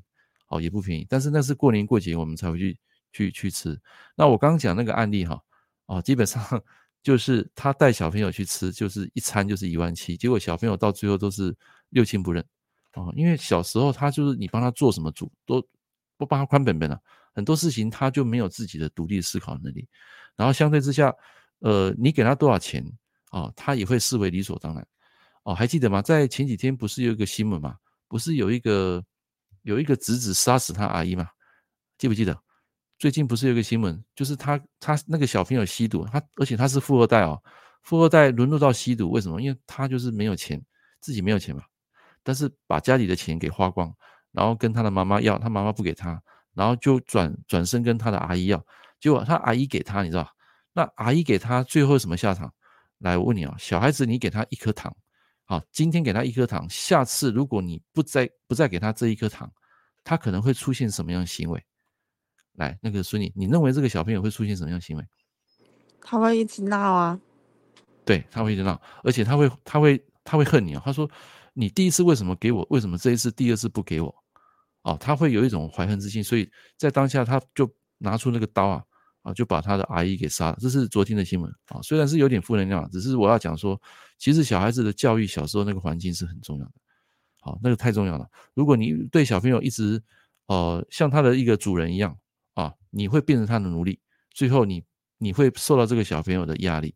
[0.49, 1.07] 哦，也不便宜。
[1.09, 2.79] 但是那是过年过节我们才会去
[3.13, 3.81] 去去吃。
[4.15, 5.43] 那我刚刚讲那个案例哈，
[5.87, 6.41] 哦，基本上
[7.03, 11.57] 就是他带小朋友去吃，就是一餐就是一万七，结果小朋友到最后都是
[11.89, 12.45] 六亲不认，
[12.93, 15.67] 哦，因为小时候他就是你帮他做什么主都
[16.19, 17.01] 不帮他宽本本了，
[17.35, 19.89] 很多事情他就没有自己的独立思考能力，
[20.37, 21.13] 然后相对之下，
[21.61, 22.85] 呃，你给他多少钱？
[23.33, 24.87] 哦，他也会视为理所当然。
[25.43, 26.01] 哦，还记得吗？
[26.01, 27.77] 在前几天不是有一个新闻吗？
[28.07, 29.05] 不是有一个
[29.63, 31.27] 有一个侄子杀死他阿姨吗？
[31.99, 32.39] 记不记得？
[32.99, 37.43] 最近不是有个新闻，就是他他那个小朋友吸毒，他而且他是富二代哦，
[37.83, 39.43] 富二代沦落到吸毒，为什么？
[39.43, 40.65] 因为他就是没有钱，
[41.01, 41.63] 自己没有钱嘛，
[42.23, 43.93] 但是把家里的钱给花光，
[44.31, 46.23] 然后跟他的妈妈要，他妈妈不给他，
[46.55, 48.65] 然后就转转身跟他的阿姨要，
[49.01, 50.31] 结果他阿姨给他，你知道？
[50.73, 52.53] 那阿姨给他最后什么下场？
[53.03, 54.95] 来，我问你啊，小孩子，你给他一颗糖，
[55.45, 59.51] 好，今天给他一颗糖，下次如果你不再不再给他这一颗糖，
[60.05, 61.61] 他可能会出现什么样的行为？
[62.53, 65.05] 来，那个孙女，你认为这个小朋友会出现什么样的行为？
[66.01, 67.21] 他会一直闹啊，
[68.05, 70.83] 对，他会一直闹，而且他会他会他会恨你啊。
[70.85, 71.11] 他说，
[71.55, 72.65] 你第一次为什么给我？
[72.71, 74.15] 为什么这一次第二次不给我？
[74.83, 78.85] 哦，他会有一种怀恨之心，所以在当下他就拿出那个刀啊。
[79.23, 81.81] 啊，就把他的阿姨给杀了，这是昨天的新闻啊。
[81.83, 83.81] 虽然是有点负能量，只是我要讲说，
[84.19, 86.73] 其实小孩子的教育，小时候那个环境是很重要的。
[87.41, 88.29] 好，那个太重要了。
[88.55, 90.03] 如果你对小朋友一直，
[90.47, 92.17] 呃，像他的一个主人一样
[92.55, 93.99] 啊，你会变成他的奴隶，
[94.33, 94.83] 最后你
[95.19, 96.95] 你会受到这个小朋友的压力。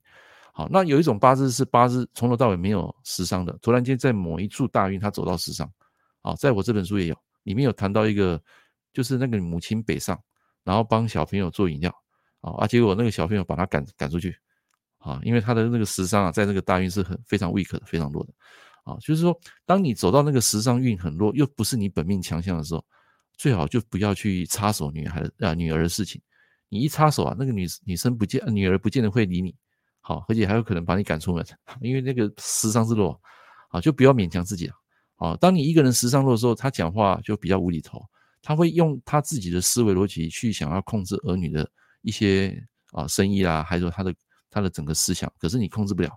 [0.53, 5.71] 好，那有一种八字是八字从头到尾没有食伤的，突然间在某一处大运他走到食伤。
[6.23, 8.41] 好，在我这本书也有，里面有谈到一个，
[8.93, 10.19] 就是那个母亲北上，
[10.65, 11.95] 然后帮小朋友做饮料。
[12.53, 14.37] 啊，结果那个小朋友把他赶赶出去，
[14.99, 18.33] 啊，因为他的那个食伤啊，在那个大运是很非常 weak 的，非常弱的，
[18.85, 22.85] 啊，就是说，当你走到那个食伤运很弱，又不是你本命强项的时候，
[23.37, 26.21] 最好就不要去插手女孩啊女儿的事情。
[26.69, 29.55] 你一插手啊，那个女女生不见女儿不见得会理你，
[30.01, 31.45] 好，而且还有可能把你赶出门，
[31.81, 33.21] 因为那个时尚之弱
[33.71, 34.75] 啊，就不要勉强自己了。
[35.17, 38.05] 啊，当你一个人时尚弱的时候，他讲话就比较无厘头，
[38.43, 41.69] 他会用他自己的思维逻辑去想要控制儿女的
[42.07, 42.57] 一些
[42.93, 44.15] 啊生意啦，还有他的
[44.49, 46.11] 他的整个思想，可是你控制不了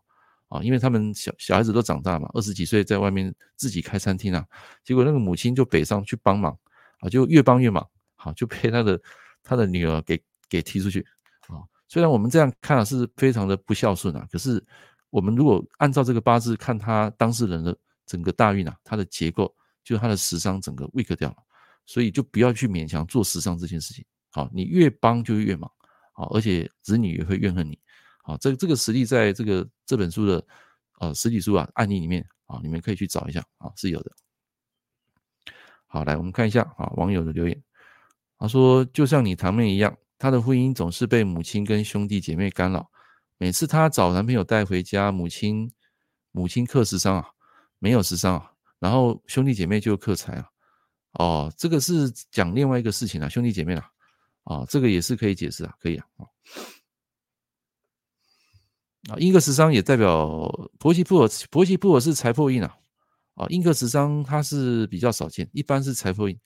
[0.48, 4.46] 啊，因为他们小小孩子都长大嘛，二十几岁在外面自己开餐厅啊，
[4.84, 6.58] 结果那个母亲就北上去帮忙
[7.00, 9.02] 啊，就越帮越忙，好，就被他的
[9.44, 11.06] 他的女儿给给踢出去
[11.48, 11.60] 啊。
[11.88, 14.64] 虽然我们这样看啊是非常的不孝顺啊，可是
[15.10, 17.76] 我们如果按照这个八字看他当事人的。
[18.10, 21.36] 整个大运啊，他的结构就是它的食伤整个 weak 掉了，
[21.86, 24.04] 所以就不要去勉强做食伤这件事情。
[24.32, 25.72] 好，你越帮就越忙，
[26.20, 27.80] 啊，而且子女也会怨恨你。
[28.24, 30.46] 啊，这这个实例在这个这本书的
[31.00, 34.12] 呃实体书啊案例里面啊，你们可以去找一下啊，是有的。
[35.88, 37.64] 好，来我们看一下啊网友的留言，
[38.38, 42.92] 他说就像你堂妹一样，她的婚姻总是被母亲跟兄弟姐妹干扰，
[43.38, 45.72] 每次她找男朋友带回家，母亲
[46.32, 47.26] 母亲克食伤啊。
[47.82, 50.50] 没有食伤啊，然后兄弟姐妹就克财啊，
[51.14, 53.90] 哦，这个是讲另外一个事情啊，兄弟姐妹啊，
[54.44, 56.06] 啊，这个也是可以解释啊，可以啊，
[59.10, 60.50] 啊，印克食伤也代表
[60.80, 62.76] 婆媳不和，婆媳不和是财破印啊，
[63.36, 66.40] 啊，印克食伤它是比较少见，一般是财破印，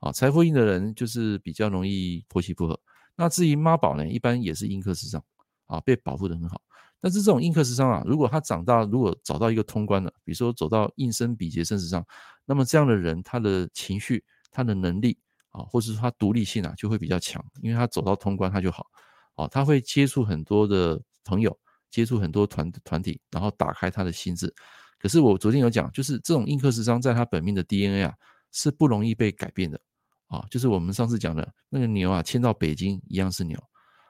[0.00, 2.80] 啊，财破印的人就是比较容易婆媳不和，
[3.16, 5.22] 那至于妈宝呢，一般也是印克食伤，
[5.66, 6.60] 啊，被保护的很好。
[7.00, 12.06] 但是这种印克食伤啊，如果他长大，如果找到一个通关的，比如说走到印生比劫生食伤，
[12.44, 15.18] 那么这样的人，他的情绪、他的能力
[15.52, 18.86] 啊，或者是他独立性啊，就会比较强，因为他走到通关，他就好，
[19.36, 21.56] 啊，他会接触很多的朋友，
[21.90, 24.52] 接触很多团团体，然后打开他的心智。
[24.98, 28.14] 可是我昨天有讲，就是这种硬克食伤在他本命的 DNA 啊，
[28.50, 29.80] 是不容易被改变的，
[30.26, 33.58] 啊，就是我们上次讲的那个牛啊，迁到北京一样是牛，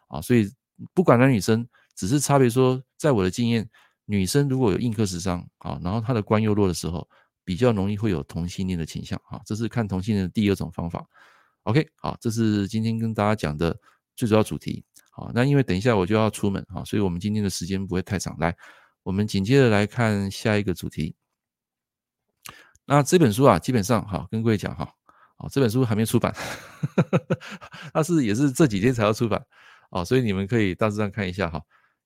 [0.09, 0.51] 啊，所以
[0.95, 1.69] 不管男女生。
[1.95, 3.69] 只是差别说，在我的经验，
[4.07, 7.07] 女生如果有硬克食伤啊，然后她的官又弱的时候，
[7.45, 9.39] 比较容易会有同性恋的倾向啊。
[9.45, 11.07] 这是看同性恋的第二种方法。
[11.65, 13.79] OK，好，这是今天跟大家讲的
[14.17, 14.85] 最主要主题。
[15.11, 18.37] 好，那因为等一下我就要出门啊，所以我们今天的时间不会太长。
[18.39, 18.57] 来，
[19.03, 21.15] 我们紧接着来看下一个主题。
[22.85, 24.93] 那这本书啊，基本上哈，跟各位讲哈，
[25.37, 26.35] 啊，这本书还没出版，
[27.95, 29.45] 它是也是这几天才要出版
[29.91, 31.63] 啊，所以你们可以大致上看一下哈。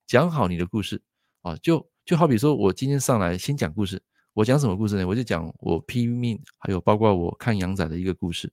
[0.06, 1.00] 讲好你的故事
[1.40, 4.02] 啊，就就好比说，我今天上来先讲故事，
[4.34, 5.06] 我讲什么故事呢？
[5.06, 8.52] 我就讲我拼命，还有包括我看阳宅的一个故事。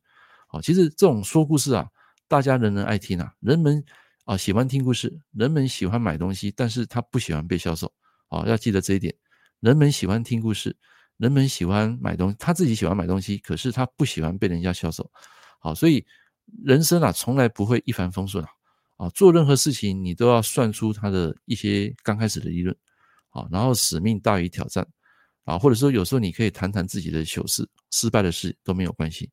[0.53, 1.89] 啊，其实这种说故事啊，
[2.27, 3.83] 大家人人爱听啊，人们
[4.25, 7.91] 啊喜欢听故事，人们喜欢买东西，但是他不喜欢被销售。
[8.29, 9.13] 啊，要记得这一点，
[9.59, 10.75] 人们喜欢听故事，
[11.17, 15.11] 人们喜欢买东西，他自己喜欢买东西，可是他不喜欢被人家销售。
[15.59, 16.05] 好，所以
[16.63, 18.49] 人生啊，从来不会一帆风顺啊。
[18.97, 22.75] 啊，做任何事情你都要算出它的一些刚开始的利润，
[23.31, 24.87] 啊，然后使命大于挑战，
[25.45, 29.29] 啊，或者说有时候你可以谈谈自己的糗事、失败的事都没有关系，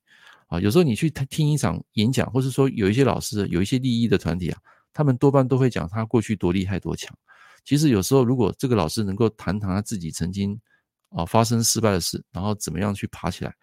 [0.50, 4.58] 啊，有时候你去听一场演讲，或者说有一些老师、有一些利益的团体啊，
[4.92, 7.16] 他们多半都会讲他过去多厉害多强。
[7.64, 10.58] 其实有时候如果这个老师能够谈谈他自己曾经
[11.10, 13.54] 啊发生失败的事，然后怎么样去爬起来，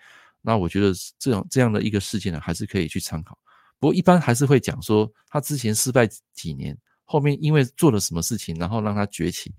[0.41, 3.37] 那我觉得这样这样的一个事件呢，还是可以去参考。
[3.79, 9.53] 不过一般还是会讲说他之前失败几年，后面因为做了什么事情，然后让他崛起，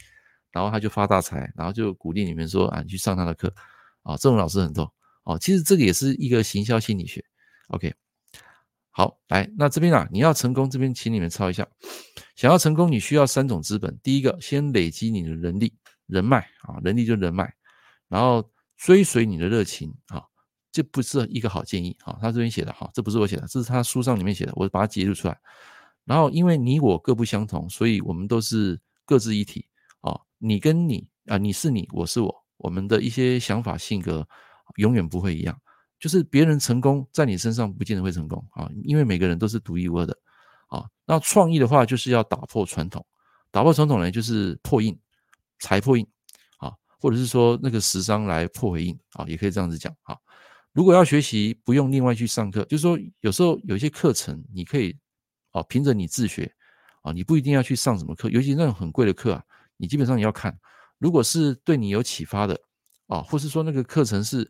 [0.51, 3.53] 然后他就发大财，然后就鼓励你们说啊，你去上他的课
[4.03, 4.91] 啊，这种老师很多
[5.29, 5.39] 哦。
[5.39, 7.25] 其实这个也是一个行销心理学。
[7.69, 7.95] OK，
[8.91, 11.69] 好，来，那这边啊，你要成功，这边请你们抄一下。
[12.35, 13.97] 想要成功，你需要三种资本。
[14.03, 15.73] 第一个，先累积你的人力、
[16.07, 17.53] 人脉啊，人力就是人脉，
[18.09, 20.25] 然后追随你的热情啊。
[20.71, 25.37] 这不是一个好建议啊，他这边写的哈，这不是我写的，这是他书上里面写的，我把它截录出来。
[26.05, 29.67] 然后，因为你我各不相同，所以我们都是各自一体
[30.01, 30.19] 啊。
[30.39, 34.27] 你跟你啊，你是你，我是我，我们的一些想法、性格
[34.79, 35.57] 永远不会一样。
[36.01, 40.17] 就是别人成功在你身上不见得会成功啊，因为每个人都是独一无二的
[40.69, 40.87] 啊。
[41.05, 43.05] 那创意的话，就是要打破传统，
[43.51, 44.97] 打破传统呢，就是破印、
[45.59, 46.07] 财破印
[46.59, 50.17] 啊，或者是说那个食伤来破回印啊，也可以这样子讲啊。
[50.73, 54.97] 如果要学习，不用另外去上课，就是说有时候有一些课程，你可以
[55.51, 56.55] 啊，凭着你自学
[57.03, 59.43] 啊，你不一定要去上什么课，尤其那种很贵的课啊，
[59.77, 60.57] 你基本上你要看，
[60.99, 62.57] 如果是对你有启发的
[63.09, 64.49] 啊，或是说那个课程是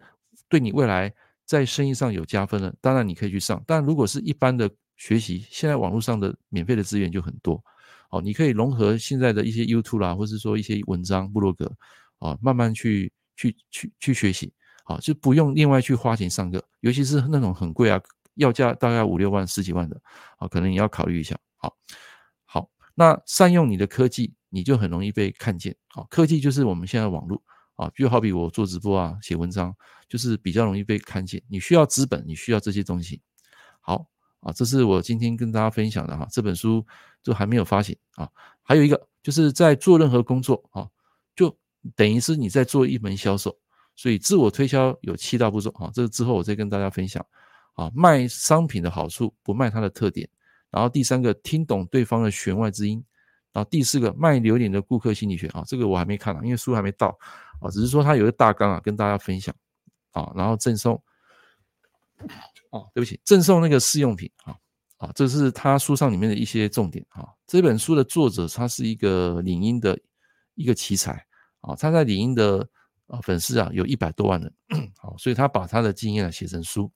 [0.49, 1.13] 对你未来
[1.45, 3.63] 在生意上有加分的，当然你可以去上。
[3.67, 7.63] 但如果是一般的学习，现在网络上的免费的资源就很多
[8.11, 11.71] 哦，你可以融合现在的一些 YouTube 啦，或是说一些文章、部落格
[12.19, 14.53] 啊，慢慢去去去去学习。
[14.85, 18.01] 啊，就不用另外去花钱上课，尤其是那种很贵啊，
[18.37, 20.01] 要价大概五六万、十几万的
[20.39, 21.39] 啊，可能你要考虑一下。
[21.59, 21.77] 好，
[22.47, 25.77] 好，那善用你的科技，你就很容易被看见。
[25.89, 27.43] 好，科技就是我们现在网络
[27.77, 29.77] 啊，就好比我做直播啊、写文章，
[30.09, 31.43] 就是比较容易被看见。
[31.49, 33.21] 你需要资本，你需要这些东西。
[33.81, 34.07] 好
[34.41, 36.85] 啊，这是我今天跟大家分享的哈，这本书
[37.23, 38.29] 就还没有发行啊。
[38.63, 40.89] 还有一个就是在做任何工作啊，
[41.35, 41.57] 就
[41.97, 43.57] 等于是你在做一门销售。
[43.97, 47.25] 所以自我推销有七大步骤啊，这个之后我再跟大家分享
[47.75, 47.91] 啊。
[47.95, 50.29] 卖商品的好处，不卖它的特点。
[50.71, 53.05] 然后第三个，听懂对方的弦外之音。
[53.53, 57.09] 然后第四个，卖榴莲的顾客心理学啊，这个我还没看啊，因为书还没到
[57.61, 59.53] 啊，只是说它有一个大纲啊，跟大家分享
[60.13, 60.33] 啊。
[60.35, 60.95] 然后赠送
[62.71, 64.57] 啊，对不起，赠送那个试用品啊
[64.99, 67.29] 啊，这是他书上里面的一些重点啊。
[67.47, 69.99] 这本书的作者他是一个领英的
[70.55, 71.13] 一个奇才
[71.61, 72.69] 啊，他在领英的。
[73.09, 74.55] 啊，粉丝啊有一百多万人，
[74.99, 76.93] 好， 所以他把他的经验啊写成书。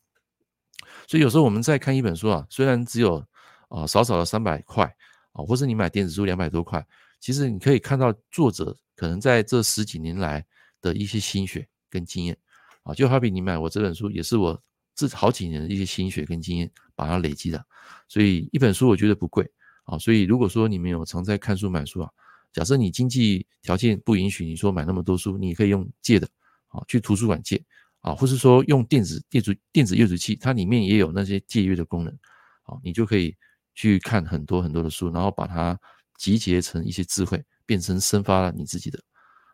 [1.09, 3.27] 所以有时候我们在看一本书啊，虽然只有
[3.70, 4.85] 啊少少的三百块
[5.33, 6.87] 啊，或是你买电子书两百多块，
[7.18, 10.44] 其实你可以看到作者可能在这十几年来
[10.83, 12.37] 的一些心血跟经验
[12.83, 14.62] 啊，就好比你买我这本书，也是我
[14.95, 17.64] 这好几年的一些心血跟经验把它累积的。
[18.09, 19.51] 所以一本书我觉得不贵
[19.85, 22.11] 啊，所以如果说你们有常在看书买书啊。
[22.53, 26.29] 假设你经济条件不允许，你说买那么多书，你可以用借的，
[26.68, 27.64] 啊，去图书馆借，
[28.03, 32.12] 啊，或是说用电子电子电子阅读器，它里面也有那些借阅的功能，
[32.64, 33.35] 啊，你就可以
[33.75, 35.81] 去看很多很多的书，然后把它
[36.18, 39.03] 集结成一些智慧，变成生发了你自己的。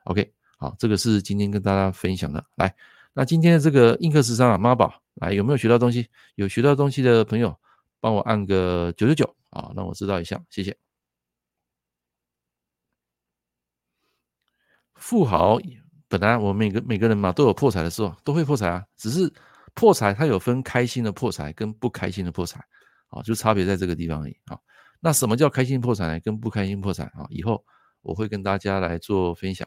[0.07, 2.45] OK，好，这个是今天跟大家分享的。
[2.57, 2.75] 来，
[3.19, 6.09] 那今天的这个印刻十三啊，妈宝，来有没有学到东西？
[6.37, 7.53] 有学到东西的朋友，
[7.99, 10.79] 帮我按个九九九啊，让我知道一下，谢谢。
[14.95, 15.59] 富豪
[16.07, 18.85] 本来我们每个每个人嘛都有破财的时候，都会破财啊。
[18.97, 19.29] 只是
[19.75, 22.65] 破财它有分开心的破财跟不开心的破财，
[23.09, 24.57] 啊，就差别在这个地方而已啊。
[25.01, 26.21] 那什么叫开心破财呢？
[26.21, 27.27] 跟不开心破财啊？
[27.31, 27.65] 以后
[28.01, 29.67] 我会跟大家来做分享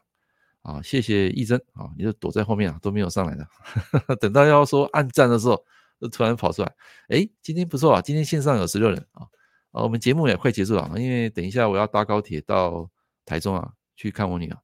[0.61, 0.81] 啊。
[0.81, 3.47] 谢谢义珍啊，你就躲在后面啊，都没有上来的。
[4.17, 5.63] 等到要说按赞的时候，
[5.99, 6.75] 就突然跑出来。
[7.09, 9.27] 哎，今天不错啊，今天线上有十六人啊。
[9.71, 12.89] 啊，我们节目也快结束了，因为等一下我要搭高铁到
[13.25, 14.57] 台中啊，去看我女儿。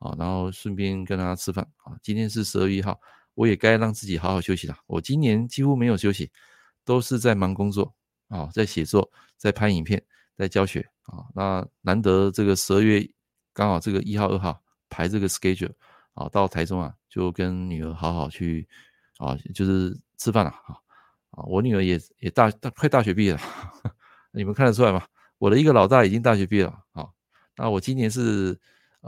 [0.00, 1.96] 啊，然后顺便跟她吃饭啊。
[2.02, 2.98] 今天是十二月一号，
[3.34, 4.74] 我也该让自己好好休息了。
[4.86, 6.30] 我今年几乎没有休息，
[6.86, 7.94] 都是在忙工作
[8.28, 10.02] 啊，在写作，在拍影片，
[10.38, 11.24] 在教学啊。
[11.34, 13.06] 那难得这个十二月
[13.52, 15.72] 刚好这个一号、二号排这个 schedule
[16.12, 18.68] 啊，到台中啊，就跟女儿好好去
[19.16, 20.76] 啊，就是吃饭了啊。
[21.30, 23.40] 啊，我女儿也也大大快大学毕业了，
[24.34, 25.02] 你们看得出来吗？
[25.38, 27.08] 我的一个老大已经大学毕业了啊。
[27.56, 28.60] 那我今年是。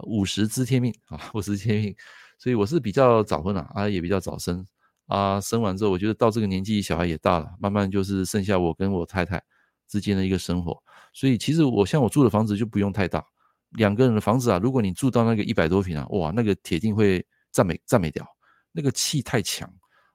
[0.04, 1.94] 五十知天命啊，五十知天命，
[2.38, 4.66] 所以我是比较早婚了啊，也比较早生
[5.04, 5.38] 啊。
[5.38, 9.42] 生完之后，我觉得到这个年纪，小孩也大了，慢慢就是剩下我跟我太太
[9.86, 10.82] 之间的一个生活。
[11.12, 13.22] 所以其实我像我住的房子就不用太大，
[13.72, 18.26] 两个人的房子啊，如果你住到那个一百多平啊，哇，那个铁定会赞美赞美掉，
[18.72, 19.68] 那个气太强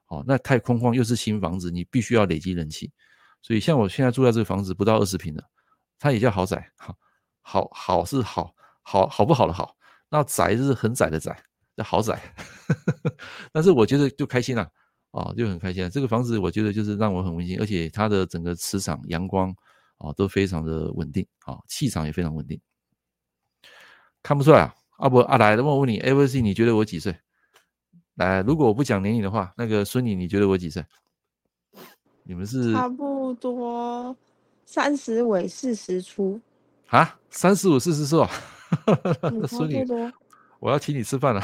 [0.08, 2.90] 哦，那太空旷，又是新房子，你必须要累积人气。
[3.42, 5.44] 所以像我现在住在这个房子不到二十平的，
[5.98, 6.94] 它也叫豪宅，好，
[7.40, 8.54] 好，好是好。
[8.90, 9.76] 好好不好的好，
[10.08, 11.38] 那宅是很窄的窄，
[11.76, 12.18] 叫豪宅。
[13.52, 14.62] 但是我觉得就开心了
[15.10, 15.86] 啊，就很开心。
[15.90, 19.54] 这个房子我觉得就是让我很温馨，而且它的整个磁场、阳光
[19.98, 22.58] 啊都非常的稳定啊，气场也非常稳定。
[24.28, 24.74] 看不出来啊？
[24.98, 27.16] 阿伯阿来，那我问你，Everything，你觉得我几岁？
[28.16, 30.84] 来，如果我不讲年龄的话，那个孙女，你觉得我几岁？
[32.24, 34.14] 你们是差不多
[34.66, 36.38] 三十尾四十出
[36.88, 37.18] 啊？
[37.30, 38.22] 三十五四十岁。
[39.48, 39.82] 孙女，
[40.60, 41.42] 我要请你吃饭了。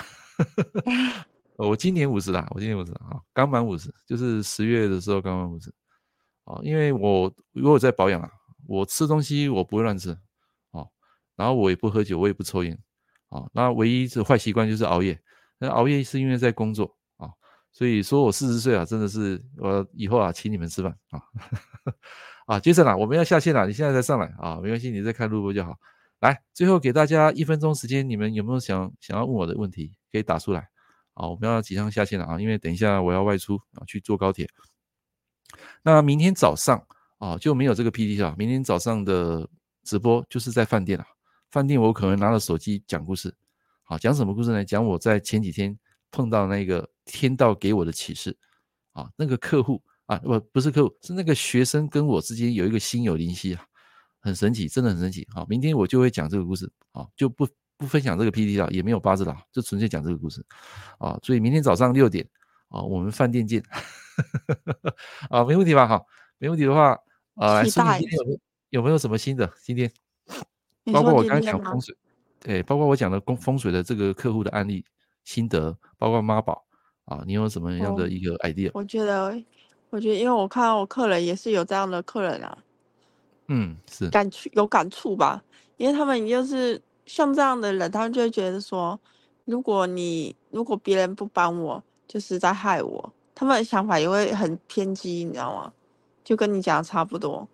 [1.57, 5.73] 我今年五十了，我今年五十啊，刚满五十，就是十月的时候刚满五十。
[6.45, 8.31] 啊，因为我如果在保养啊，
[8.67, 10.19] 我吃东西我不会乱吃啊，
[11.37, 12.79] 然后我也不喝酒，我也不抽烟
[13.29, 13.45] 啊。
[13.53, 15.21] 那唯一是坏习惯就是熬夜，
[15.59, 17.31] 那熬夜是因为在工作啊。
[17.73, 21.23] 所以说我四十岁啊，真的是我以后啊，请你们吃饭啊。
[22.47, 25.79] 啊， 杰森啊，我们要下线了，你现在才上来啊，没关系，你再看录播就好。
[26.21, 29.93] 来，最后给大家一分钟时间，你们有没有想想要问我的问题？
[30.13, 30.69] 可以打出来。
[31.13, 34.49] 好，我们要即将下线了啊，因为等一下我要外出啊，去坐高铁。
[35.83, 36.85] 那明天早上
[37.19, 38.35] 啊就没有这个 P D 了。
[38.39, 39.49] 明天早上的
[39.83, 41.05] 直播就是在饭店了。
[41.55, 43.33] 饭店我可能拿着手机讲故事。
[43.85, 44.65] 好，讲什么故事呢？
[44.65, 45.79] 讲我在前几天
[46.11, 48.37] 碰到那个天道给我的启示
[48.91, 53.65] 啊，那个客户啊，不不是客户，是那个学生跟我之间有一个心有灵犀啊。
[54.19, 55.25] 很神奇，真的很神奇。
[55.33, 57.47] 好，明天我就会讲这个故事，啊，就不
[57.77, 60.45] 不分享这个 PPT 了，也没有八字了，就纯粹讲这个故事，
[60.99, 62.29] 啊，所以明天早上六点，
[62.67, 63.63] 啊，我们饭店见，
[65.31, 65.87] 啊，没问题吧？
[65.87, 66.03] 哈，
[66.39, 66.99] 没问题的话，
[67.35, 68.39] 啊，来，苏期待今天有没有
[68.71, 69.49] 有没有什么新的？
[69.63, 69.89] 今天，
[70.93, 71.97] 包括我刚讲风水，
[72.41, 74.85] 对，包括我讲的风风水的这个客户的案例
[75.25, 76.65] 心得，包括妈宝
[77.07, 78.71] 啊，你有什么样的一个 idea？
[78.75, 79.35] 我觉得，
[79.91, 82.59] 我觉得，因为我看到我客人也是有这样的客人啊，
[83.49, 85.43] 嗯，是感触有感触吧，
[85.77, 88.99] 因为他们就是像这样的人，他们就会觉得说，
[89.45, 95.73] 如果你如果别人不帮我，就是在害我，他们的想法也会很偏激，你知道吗？
[96.23, 97.47] 就跟你讲的差不多。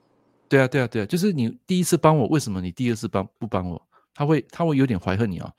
[0.50, 3.80] 对啊，对啊，对啊，就是你第一次帮我，为什么你第二次帮不帮我？
[4.12, 5.54] 他会他会有点怀恨你啊。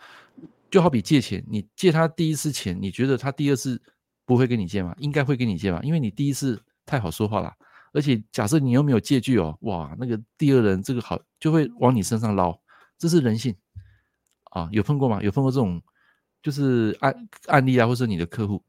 [0.70, 3.82] 就好比借钱，你借他第一次钱，你觉得他第二次
[4.26, 4.94] 不会跟你借吗？
[5.00, 7.54] 应该会跟你借吧，因为你第一次太好说话了。
[7.94, 12.54] 而且假设你又没有借据哦，哇，那个第二人这个好就会往你身上捞，
[12.98, 13.56] 这是人性
[14.52, 14.68] 啊。
[14.74, 15.22] 有碰过吗？
[15.24, 15.82] 有碰过这种
[16.44, 18.62] 就是案案例啊，或者你的客户，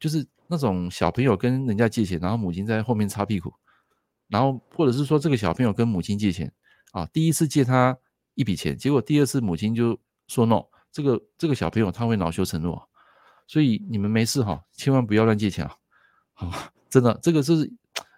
[0.00, 3.52] 就是那种小朋友跟人家借钱，然后母亲在后面擦屁股。
[4.28, 6.52] 然后，或者是说，这个小朋友跟母亲借钱
[6.92, 7.96] 啊，第一次借他
[8.34, 10.62] 一笔钱，结果第二次母亲就说 no，
[10.92, 12.78] 这个这个小朋友他会恼羞成怒，
[13.46, 15.76] 所以你们没事哈，千万不要乱借钱啊，
[16.34, 17.72] 啊，真的，这个是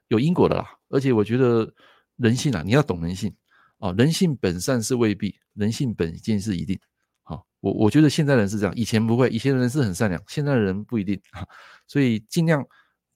[0.08, 1.72] 有因果的啦，而且我觉得
[2.16, 3.34] 人性啊，你要懂人性
[3.78, 6.78] 啊，人性本善是未必，人性本贱是一定，
[7.22, 11.46] 好，我我觉得现在人是这样，以前不会，以前人是很善良，现在的人不一定啊，
[11.86, 12.66] 所以尽量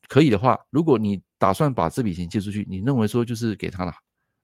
[0.09, 1.23] 可以的话，如果你。
[1.37, 3.93] 打算把这笔钱借出去，你认为说就是给他了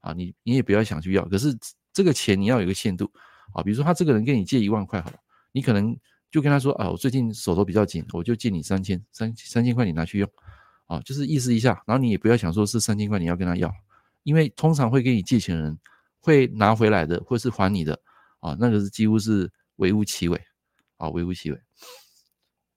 [0.01, 0.13] 啊？
[0.13, 1.57] 你你也不要想去要，可是
[1.95, 3.11] 这个钱你要有个限度
[3.55, 3.63] 啊。
[3.63, 5.17] 比如说他这个人跟你借一万块好了，
[5.53, 5.97] 你可能
[6.31, 10.31] 就跟他说啊，我最近手头比较紧，我就借你三千三三千块，你拿去用
[10.89, 11.83] 啊，就是意思一下。
[11.87, 13.73] 然后你也不要想说是三千块你要跟他要，
[14.25, 15.79] 因为通常会跟你借钱的人
[16.19, 17.99] 会拿回来的，或是还你的
[18.41, 20.39] 啊，那个是几乎是微乎其微
[20.99, 21.59] 啊，微乎其微。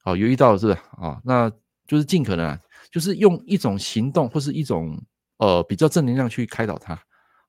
[0.01, 1.21] 好，有遇到是不是啊？
[1.25, 1.51] 那
[1.93, 2.59] 就是尽可能啊。
[2.91, 5.01] 就是用一种行动或是一种
[5.37, 6.93] 呃比较正能量去开导他，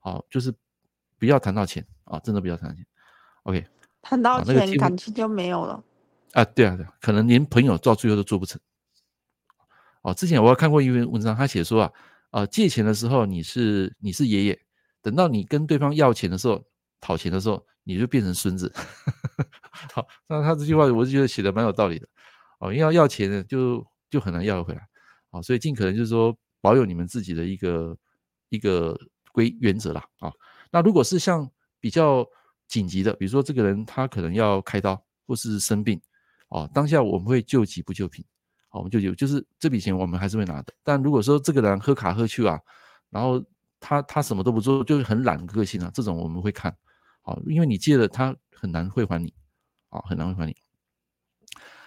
[0.01, 0.51] 哦，就是
[1.19, 2.83] 不要谈到钱啊，真的不要谈到钱。
[3.43, 3.63] OK，
[4.01, 5.83] 谈到钱、那个、感情就没有了
[6.33, 6.43] 啊。
[6.45, 8.59] 对啊，对啊，可能连朋友到最后都做不成。
[10.01, 11.91] 哦、啊，之前我有看过一篇文章，他写说啊，
[12.31, 14.59] 呃，借钱的时候你是你是爷爷，
[15.03, 16.63] 等到你跟对方要钱的时候，
[16.99, 18.73] 讨钱的时候，你就变成孙子。
[19.93, 22.07] 好，那他这句话我就觉得写的蛮有道理的。
[22.59, 23.85] 哦、啊，因为要要钱呢，就
[24.15, 24.87] 就很难要回来。
[25.31, 27.97] 啊，所以尽可能就是说保有你们自己的一个
[28.47, 28.97] 一个
[29.33, 30.31] 规原则啦啊。
[30.71, 31.51] 那如果是像
[31.81, 32.25] 比较
[32.65, 34.95] 紧急的，比如说这个人他可能要开刀
[35.27, 35.99] 或是生病
[36.47, 38.23] 啊，当下我们会救急不救贫，
[38.69, 40.73] 好，我们就有就是这笔钱我们还是会拿的。
[40.83, 42.57] 但如果说这个人喝卡喝去啊，
[43.09, 43.43] 然后
[43.81, 46.73] 他他什么都不做，就是很懒个性啊，这种我们会看
[47.23, 49.33] 啊，因为你借了他很难会还你
[49.89, 50.55] 啊，很难会还你。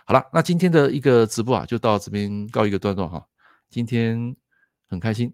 [0.08, 3.22] 好了，那今天的一个直播啊，就到这边告一个段落哈。
[3.68, 4.34] 今天
[4.86, 5.30] 很开心，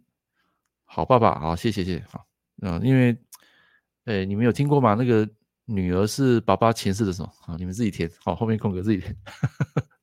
[0.85, 2.27] 好爸爸，好谢谢谢谢，好，
[2.61, 3.17] 嗯，因为，
[4.07, 4.97] 哎，你们有听过吗？
[4.99, 5.31] 那个
[5.65, 7.33] 女儿是爸爸前世的什么？
[7.43, 9.17] 好，你们自己填，好，后面空格自己填。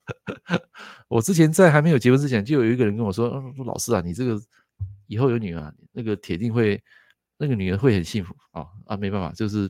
[1.09, 4.41] 我之前在还没有结婚之前，就有一个人跟我说，说老师啊，你这个
[5.07, 6.81] 以后有女儿，那个铁定会，
[7.35, 9.69] 那个女儿会很幸福啊啊，没办法，就是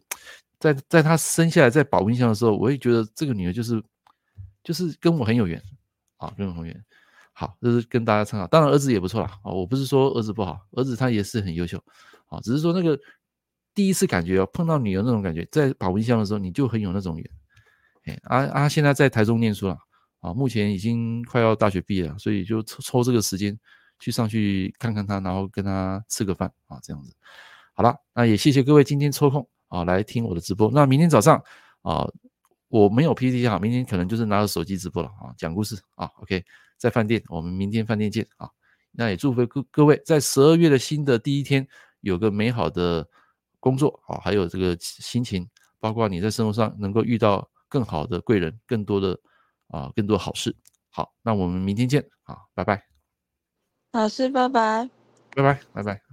[0.59, 3.83] 在在她生下来在保温箱的时候，我也觉得这个女儿就是
[4.63, 5.61] 就是跟我很有缘
[6.17, 6.85] 啊，跟我很有缘。
[7.33, 8.45] 好，这是跟大家参考。
[8.47, 9.39] 当然，儿子也不错啦。
[9.43, 11.81] 啊，我不是说儿子不好，儿子他也是很优秀。
[12.27, 12.99] 啊，只是说那个
[13.73, 17.29] 第一次感觉哦，碰到女儿那种感觉，在保温箱的时候，你就很有那种缘。
[18.05, 19.77] 哎，啊啊，现在在台中念书了。
[20.19, 23.57] 啊，目前已经快要大学毕业了，所以就抽抽这个时间
[23.97, 27.11] 去上去看看他，然后跟他吃个饭啊，这样子。
[27.73, 30.69] 好了，那也谢谢各位今天抽空啊来听我的直播。
[30.69, 31.43] 那明天早上
[31.81, 32.07] 啊，
[32.71, 36.09] 我没有 PPT 哈，明天可能就是拿着手机直播了啊，讲故事啊。
[36.21, 36.43] OK。
[36.81, 38.49] 在饭店，我们明天饭店见啊！
[38.93, 41.67] 那也祝福各各位在十二月的新的第一天
[41.99, 43.07] 有个美好的
[43.59, 45.47] 工作啊，还有这个心情，
[45.79, 49.15] 包括你在生活上能够遇到更好的贵人，更多的
[49.67, 50.55] 啊，更多好事。
[50.89, 52.83] 好，那我们明天见啊，拜拜，
[53.91, 54.89] 老师，拜拜，
[55.35, 56.10] 拜拜，拜拜。